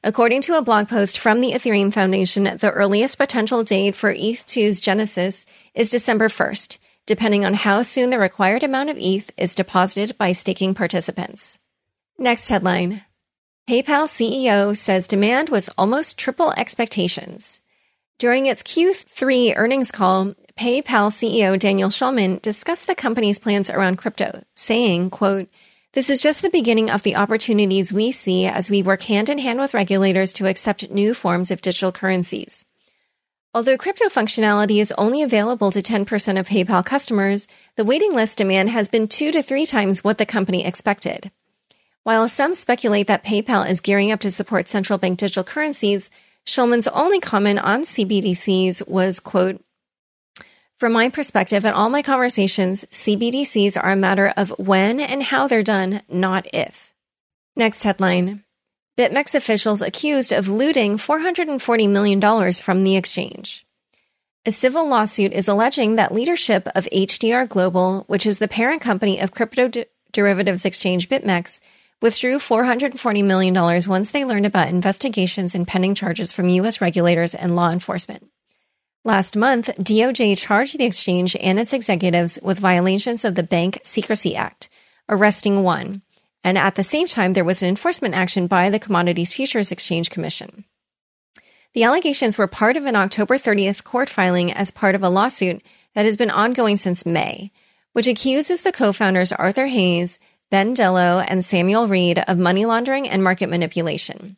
According 0.03 0.41
to 0.43 0.57
a 0.57 0.61
blog 0.61 0.87
post 0.87 1.19
from 1.19 1.41
the 1.41 1.51
Ethereum 1.51 1.91
Foundation, 1.91 2.43
the 2.45 2.71
earliest 2.71 3.17
potential 3.17 3.63
date 3.63 3.95
for 3.95 4.13
ETH2's 4.13 4.79
genesis 4.79 5.45
is 5.73 5.91
December 5.91 6.29
1st, 6.29 6.77
depending 7.05 7.43
on 7.43 7.53
how 7.55 7.81
soon 7.81 8.09
the 8.09 8.19
required 8.19 8.63
amount 8.63 8.89
of 8.89 8.97
ETH 8.97 9.31
is 9.35 9.55
deposited 9.55 10.17
by 10.17 10.31
staking 10.31 10.73
participants. 10.73 11.59
Next 12.17 12.47
headline 12.47 13.03
PayPal 13.67 14.05
CEO 14.07 14.77
says 14.77 15.09
demand 15.09 15.49
was 15.49 15.69
almost 15.77 16.17
triple 16.17 16.53
expectations. 16.55 17.59
During 18.17 18.45
its 18.45 18.63
Q3 18.63 19.53
earnings 19.57 19.91
call, 19.91 20.35
PayPal 20.57 21.11
CEO 21.11 21.59
Daniel 21.59 21.89
Schulman 21.89 22.41
discussed 22.41 22.87
the 22.87 22.95
company's 22.95 23.37
plans 23.37 23.69
around 23.69 23.97
crypto, 23.97 24.43
saying, 24.55 25.11
quote, 25.11 25.49
this 25.93 26.09
is 26.09 26.19
just 26.19 26.41
the 26.41 26.49
beginning 26.49 26.89
of 26.89 27.03
the 27.03 27.15
opportunities 27.15 27.93
we 27.93 28.11
see 28.11 28.47
as 28.47 28.67
we 28.67 28.81
work 28.81 29.03
hand 29.03 29.29
in 29.29 29.37
hand 29.37 29.59
with 29.59 29.75
regulators 29.75 30.33
to 30.33 30.47
accept 30.47 30.89
new 30.89 31.13
forms 31.13 31.51
of 31.51 31.61
digital 31.61 31.91
currencies. 31.91 32.65
Although 33.53 33.77
crypto 33.77 34.05
functionality 34.05 34.81
is 34.81 34.91
only 34.97 35.21
available 35.21 35.69
to 35.71 35.81
10% 35.83 36.39
of 36.39 36.47
PayPal 36.47 36.83
customers, 36.83 37.47
the 37.75 37.85
waiting 37.85 38.15
list 38.15 38.39
demand 38.39 38.71
has 38.71 38.87
been 38.87 39.07
two 39.07 39.31
to 39.31 39.43
three 39.43 39.67
times 39.67 40.03
what 40.03 40.17
the 40.17 40.25
company 40.25 40.65
expected. 40.65 41.29
While 42.01 42.27
some 42.27 42.55
speculate 42.55 43.05
that 43.07 43.23
PayPal 43.23 43.69
is 43.69 43.79
gearing 43.79 44.11
up 44.11 44.21
to 44.21 44.31
support 44.31 44.67
central 44.67 44.97
bank 44.97 45.19
digital 45.19 45.43
currencies, 45.43 46.09
Schulman's 46.47 46.87
only 46.87 47.19
comment 47.19 47.59
on 47.59 47.81
CBDCs 47.81 48.87
was, 48.87 49.19
quote, 49.19 49.61
from 50.77 50.91
my 50.91 51.09
perspective 51.09 51.65
and 51.65 51.73
all 51.73 51.89
my 51.89 52.03
conversations, 52.03 52.85
CBDCs 52.85 53.81
are 53.81 53.91
a 53.91 53.95
matter 53.95 54.31
of 54.37 54.53
when 54.59 54.99
and 54.99 55.23
how 55.23 55.47
they're 55.47 55.63
done, 55.63 56.01
not 56.07 56.45
if. 56.53 56.93
Next 57.55 57.83
headline. 57.83 58.43
BitMEX 58.97 59.33
officials 59.35 59.81
accused 59.81 60.31
of 60.31 60.47
looting 60.47 60.97
$440 60.97 61.89
million 61.89 62.53
from 62.53 62.83
the 62.83 62.95
exchange. 62.95 63.65
A 64.45 64.51
civil 64.51 64.87
lawsuit 64.87 65.33
is 65.33 65.47
alleging 65.47 65.95
that 65.95 66.13
leadership 66.13 66.67
of 66.73 66.87
HDR 66.93 67.49
Global, 67.49 68.05
which 68.07 68.25
is 68.25 68.37
the 68.37 68.47
parent 68.47 68.81
company 68.81 69.19
of 69.19 69.31
crypto 69.31 69.67
de- 69.67 69.85
derivatives 70.11 70.63
exchange 70.63 71.09
BitMEX, 71.09 71.59
withdrew 72.01 72.37
$440 72.37 73.23
million 73.23 73.53
once 73.87 74.11
they 74.11 74.25
learned 74.25 74.45
about 74.45 74.69
investigations 74.69 75.53
and 75.55 75.67
pending 75.67 75.95
charges 75.95 76.31
from 76.31 76.49
U.S. 76.49 76.81
regulators 76.81 77.33
and 77.33 77.55
law 77.55 77.71
enforcement. 77.71 78.29
Last 79.07 79.37
month, 79.37 79.67
DOJ 79.77 80.37
charged 80.37 80.77
the 80.77 80.83
exchange 80.83 81.33
and 81.37 81.57
its 81.57 81.71
executives 81.71 82.37
with 82.43 82.59
violations 82.59 83.23
of 83.23 83.35
the 83.35 83.41
Bank 83.41 83.79
Secrecy 83.83 84.35
Act, 84.35 84.67
arresting 85.07 85.63
one. 85.63 86.01
And 86.43 86.57
at 86.57 86.75
the 86.75 86.83
same 86.83 87.07
time, 87.07 87.31
there 87.31 87.45
was 87.45 87.61
an 87.61 87.69
enforcement 87.69 88.15
action 88.15 88.47
by 88.47 88.69
the 88.69 88.79
Commodities 88.79 89.31
Futures 89.31 89.71
Exchange 89.71 90.09
Commission. 90.09 90.65
The 91.73 91.83
allegations 91.83 92.37
were 92.37 92.47
part 92.47 92.75
of 92.75 92.85
an 92.85 92.97
October 92.97 93.37
30th 93.37 93.85
court 93.85 94.09
filing 94.09 94.51
as 94.51 94.71
part 94.71 94.93
of 94.93 95.03
a 95.03 95.09
lawsuit 95.09 95.61
that 95.95 96.03
has 96.03 96.17
been 96.17 96.29
ongoing 96.29 96.75
since 96.75 97.05
May, 97.05 97.53
which 97.93 98.07
accuses 98.07 98.59
the 98.59 98.73
co-founders 98.73 99.31
Arthur 99.31 99.67
Hayes, 99.67 100.19
Ben 100.51 100.73
Delo, 100.73 101.19
and 101.19 101.45
Samuel 101.45 101.87
Reed 101.87 102.21
of 102.27 102.37
money 102.37 102.65
laundering 102.65 103.07
and 103.07 103.23
market 103.23 103.49
manipulation. 103.49 104.35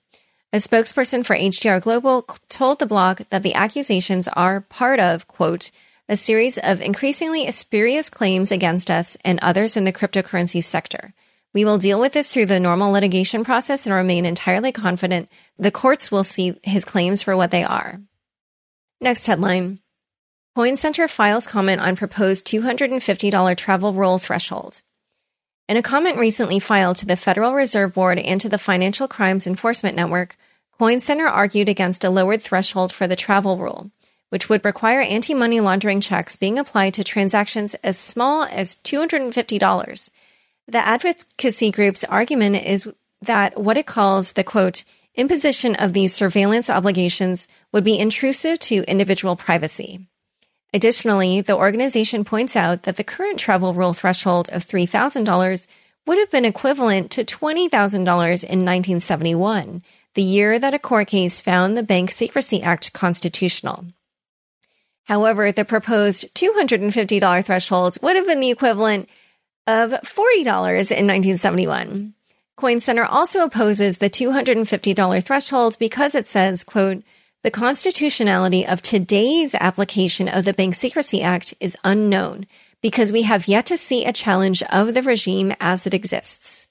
A 0.52 0.58
spokesperson 0.58 1.24
for 1.24 1.36
HDR 1.36 1.80
Global 1.80 2.26
told 2.50 2.80
the 2.80 2.88
blog 2.88 3.22
that 3.30 3.44
the 3.44 3.54
accusations 3.54 4.28
are 4.30 4.62
part 4.62 5.00
of, 5.00 5.28
quote, 5.28 5.70
a 6.08 6.18
series 6.18 6.58
of 6.58 6.82
increasingly 6.82 7.52
spurious 7.52 8.10
claims 8.10 8.52
against 8.52 8.90
us 8.90 9.16
and 9.24 9.38
others 9.44 9.78
in 9.78 9.84
the 9.84 9.94
cryptocurrency 9.94 10.64
sector. 10.64 11.14
We 11.54 11.66
will 11.66 11.78
deal 11.78 12.00
with 12.00 12.14
this 12.14 12.34
through 12.34 12.48
the 12.48 12.60
normal 12.60 12.92
litigation 12.92 13.44
process 13.44 13.86
and 13.86 13.94
remain 13.94 14.26
entirely 14.26 14.72
confident 14.72 15.30
the 15.60 15.70
courts 15.70 16.12
will 16.12 16.24
see 16.24 16.60
his 16.64 16.84
claims 16.84 17.22
for 17.22 17.38
what 17.38 17.52
they 17.52 17.64
are. 17.64 18.02
Next 19.00 19.28
headline. 19.28 19.82
Coin 20.56 20.76
Center 20.76 21.08
files 21.08 21.46
comment 21.46 21.80
on 21.80 21.96
proposed 21.96 22.48
$250 22.48 23.56
travel 23.56 23.94
rule 23.94 24.18
threshold. 24.18 24.82
In 25.70 25.78
a 25.78 25.84
comment 25.84 26.18
recently 26.18 26.58
filed 26.58 26.96
to 26.96 27.06
the 27.06 27.16
Federal 27.16 27.54
Reserve 27.54 27.94
Board 27.94 28.18
and 28.18 28.42
to 28.42 28.50
the 28.50 28.58
Financial 28.58 29.08
Crimes 29.08 29.46
Enforcement 29.46 29.96
Network, 29.96 30.36
CoinCenter 30.80 31.30
argued 31.30 31.70
against 31.70 32.04
a 32.04 32.10
lowered 32.10 32.42
threshold 32.42 32.92
for 32.92 33.06
the 33.06 33.16
travel 33.16 33.56
rule, 33.56 33.92
which 34.30 34.50
would 34.50 34.66
require 34.66 35.00
anti 35.00 35.36
money 35.36 35.60
laundering 35.60 36.02
checks 36.02 36.38
being 36.38 36.58
applied 36.58 36.96
to 36.96 37.04
transactions 37.04 37.76
as 37.84 38.00
small 38.00 38.46
as 38.46 38.78
$250. 38.78 40.10
The 40.68 40.78
advocacy 40.80 41.70
group's 41.70 42.04
argument 42.04 42.56
is 42.66 42.92
that 43.22 43.56
what 43.56 43.78
it 43.78 43.86
calls 43.86 44.32
the 44.32 44.44
quote, 44.44 44.84
imposition 45.14 45.76
of 45.76 45.94
these 45.94 46.16
surveillance 46.16 46.72
obligations 46.72 47.48
would 47.72 47.84
be 47.84 48.00
intrusive 48.00 48.58
to 48.62 48.90
individual 48.90 49.36
privacy. 49.36 50.00
Additionally, 50.74 51.42
the 51.42 51.56
organization 51.56 52.24
points 52.24 52.56
out 52.56 52.84
that 52.84 52.96
the 52.98 53.04
current 53.04 53.40
travel 53.40 53.74
rule 53.74 53.94
threshold 53.94 54.50
of 54.52 54.64
$3,000 54.66 55.68
would 56.06 56.18
have 56.18 56.32
been 56.32 56.46
equivalent 56.46 57.12
to 57.12 57.24
$20,000 57.26 57.96
in 57.96 58.06
1971, 58.06 59.84
the 60.14 60.22
year 60.22 60.60
that 60.60 60.74
a 60.74 60.80
court 60.80 61.08
case 61.08 61.42
found 61.42 61.76
the 61.76 61.84
Bank 61.84 62.12
Secrecy 62.12 62.62
Act 62.62 62.94
constitutional. 62.94 63.86
However, 65.06 65.52
the 65.52 65.66
proposed 65.66 66.34
$250 66.36 67.46
threshold 67.46 67.98
would 68.04 68.16
have 68.16 68.28
been 68.28 68.40
the 68.40 68.52
equivalent 68.52 69.10
of 69.66 69.90
$40 69.92 70.46
in 70.46 71.08
1971. 71.08 72.14
Coin 72.56 72.80
Center 72.80 73.06
also 73.06 73.44
opposes 73.44 73.98
the 73.98 74.10
$250 74.10 75.24
threshold 75.24 75.78
because 75.80 76.14
it 76.14 76.28
says, 76.28 76.64
quote, 76.64 77.04
the 77.44 77.52
constitutionality 77.52 78.68
of 78.68 78.82
today's 78.82 79.56
application 79.56 80.28
of 80.28 80.44
the 80.44 80.54
Bank 80.54 80.76
Secrecy 80.76 81.22
Act 81.22 81.54
is 81.60 81.78
unknown 81.84 82.46
because 82.82 83.14
we 83.14 83.22
have 83.22 83.48
yet 83.48 83.66
to 83.68 83.78
see 83.78 84.04
a 84.04 84.14
challenge 84.14 84.62
of 84.64 84.94
the 84.94 85.02
regime 85.02 85.54
as 85.60 85.88
it 85.88 85.94
exists. 85.94 86.68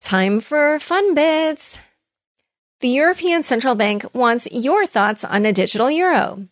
Time 0.00 0.40
for 0.40 0.78
fun 0.78 1.14
bits. 1.14 1.78
The 2.80 2.88
European 2.88 3.42
Central 3.42 3.74
Bank 3.74 4.04
wants 4.14 4.48
your 4.50 4.86
thoughts 4.86 5.24
on 5.24 5.44
a 5.44 5.52
digital 5.52 5.90
euro. 5.90 6.46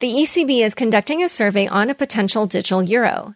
The 0.00 0.10
ECB 0.10 0.62
is 0.62 0.74
conducting 0.74 1.22
a 1.22 1.28
survey 1.28 1.66
on 1.66 1.90
a 1.90 1.94
potential 1.94 2.46
digital 2.46 2.82
euro. 2.82 3.34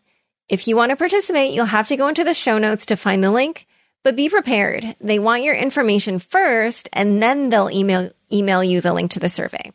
If 0.49 0.69
you 0.69 0.77
want 0.77 0.91
to 0.91 0.97
participate, 0.97 1.55
you'll 1.55 1.67
have 1.67 1.89
to 1.89 1.97
go 1.97 2.09
into 2.09 2.25
the 2.25 2.35
show 2.35 2.59
notes 2.59 2.87
to 2.87 2.97
find 2.97 3.25
the 3.25 3.31
link, 3.31 3.67
but 4.05 4.17
be 4.17 4.29
prepared. 4.29 4.85
They 5.01 5.19
want 5.19 5.43
your 5.43 5.55
information 5.55 6.19
first 6.19 6.89
and 6.93 7.23
then 7.23 7.49
they'll 7.49 7.71
email 7.71 8.11
email 8.33 8.65
you 8.65 8.81
the 8.81 8.93
link 8.93 9.13
to 9.13 9.21
the 9.21 9.29
survey. 9.29 9.73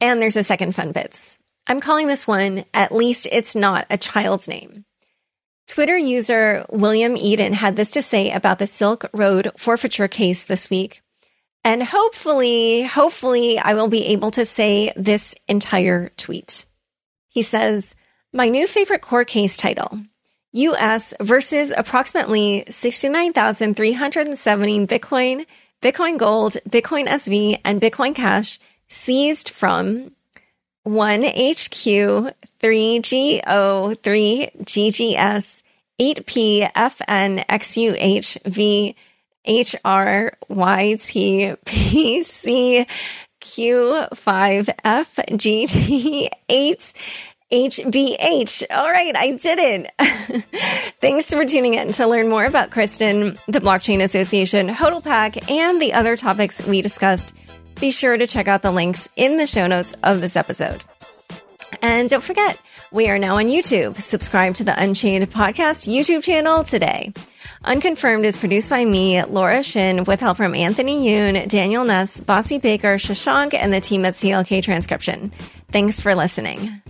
And 0.00 0.20
there's 0.20 0.36
a 0.36 0.42
second 0.42 0.74
fun 0.74 0.92
bits. 0.92 1.38
I'm 1.66 1.80
calling 1.80 2.08
this 2.08 2.26
one, 2.26 2.64
at 2.74 2.92
least 2.92 3.28
it's 3.30 3.54
not 3.54 3.86
a 3.88 3.96
child's 3.96 4.48
name. 4.48 4.84
Twitter 5.68 5.96
user 5.96 6.66
William 6.70 7.16
Eden 7.16 7.52
had 7.52 7.76
this 7.76 7.92
to 7.92 8.02
say 8.02 8.30
about 8.30 8.58
the 8.58 8.66
Silk 8.66 9.04
Road 9.12 9.52
forfeiture 9.56 10.08
case 10.08 10.44
this 10.44 10.68
week. 10.68 11.02
And 11.64 11.82
hopefully, 11.82 12.82
hopefully 12.82 13.58
I 13.58 13.74
will 13.74 13.88
be 13.88 14.06
able 14.06 14.32
to 14.32 14.44
say 14.44 14.92
this 14.96 15.34
entire 15.46 16.08
tweet. 16.16 16.64
He 17.28 17.42
says, 17.42 17.94
my 18.32 18.48
new 18.48 18.66
favorite 18.66 19.02
court 19.02 19.28
case 19.28 19.56
title, 19.56 20.00
US 20.52 21.14
versus 21.20 21.72
approximately 21.76 22.64
69,370 22.68 24.86
Bitcoin, 24.86 25.46
Bitcoin 25.80 26.18
Gold, 26.18 26.58
Bitcoin 26.68 27.08
SV, 27.08 27.58
and 27.64 27.80
Bitcoin 27.80 28.14
Cash 28.14 28.60
seized 28.88 29.48
from 29.48 30.12
one 30.84 31.22
HQ 31.22 32.34
three 32.60 33.00
G 33.00 33.40
O 33.46 33.94
three 33.94 34.50
GGS 34.62 35.62
eight 35.98 36.26
P 36.26 36.66
F 36.74 37.00
N 37.06 37.44
X 37.48 37.76
U 37.76 37.94
H 37.96 38.36
V 38.44 38.96
H 39.44 39.76
R 39.84 40.32
Y 40.48 40.96
T 40.98 41.54
P 41.64 42.22
C 42.22 42.86
Q 43.40 44.04
five 44.14 44.70
F 44.84 45.18
G 45.36 45.66
T 45.66 46.30
eight. 46.48 46.92
HBH. 47.52 48.64
All 48.70 48.90
right, 48.90 49.14
I 49.14 49.32
did 49.32 49.58
it. 49.58 50.94
Thanks 51.02 51.32
for 51.32 51.44
tuning 51.44 51.74
in 51.74 51.92
to 51.92 52.06
learn 52.06 52.30
more 52.30 52.46
about 52.46 52.70
Kristin, 52.70 53.38
the 53.46 53.60
Blockchain 53.60 54.02
Association, 54.02 54.68
HODL 54.68 55.50
and 55.50 55.80
the 55.80 55.92
other 55.92 56.16
topics 56.16 56.62
we 56.62 56.80
discussed. 56.80 57.34
Be 57.78 57.90
sure 57.90 58.16
to 58.16 58.26
check 58.26 58.48
out 58.48 58.62
the 58.62 58.70
links 58.70 59.08
in 59.16 59.36
the 59.36 59.46
show 59.46 59.66
notes 59.66 59.94
of 60.02 60.22
this 60.22 60.34
episode. 60.34 60.82
And 61.82 62.08
don't 62.08 62.22
forget, 62.22 62.58
we 62.90 63.08
are 63.08 63.18
now 63.18 63.36
on 63.36 63.46
YouTube. 63.46 64.00
Subscribe 64.00 64.54
to 64.54 64.64
the 64.64 64.80
Unchained 64.82 65.30
Podcast 65.30 65.86
YouTube 65.92 66.22
channel 66.22 66.64
today. 66.64 67.12
Unconfirmed 67.64 68.24
is 68.24 68.36
produced 68.36 68.70
by 68.70 68.84
me, 68.84 69.22
Laura 69.24 69.62
Shin, 69.62 70.04
with 70.04 70.20
help 70.20 70.38
from 70.38 70.54
Anthony 70.54 71.06
Yoon, 71.06 71.48
Daniel 71.48 71.84
Nuss, 71.84 72.18
Bossi 72.18 72.60
Baker, 72.60 72.96
Shashank, 72.96 73.52
and 73.52 73.72
the 73.72 73.80
team 73.80 74.04
at 74.04 74.14
CLK 74.14 74.62
Transcription. 74.62 75.30
Thanks 75.70 76.00
for 76.00 76.14
listening. 76.14 76.82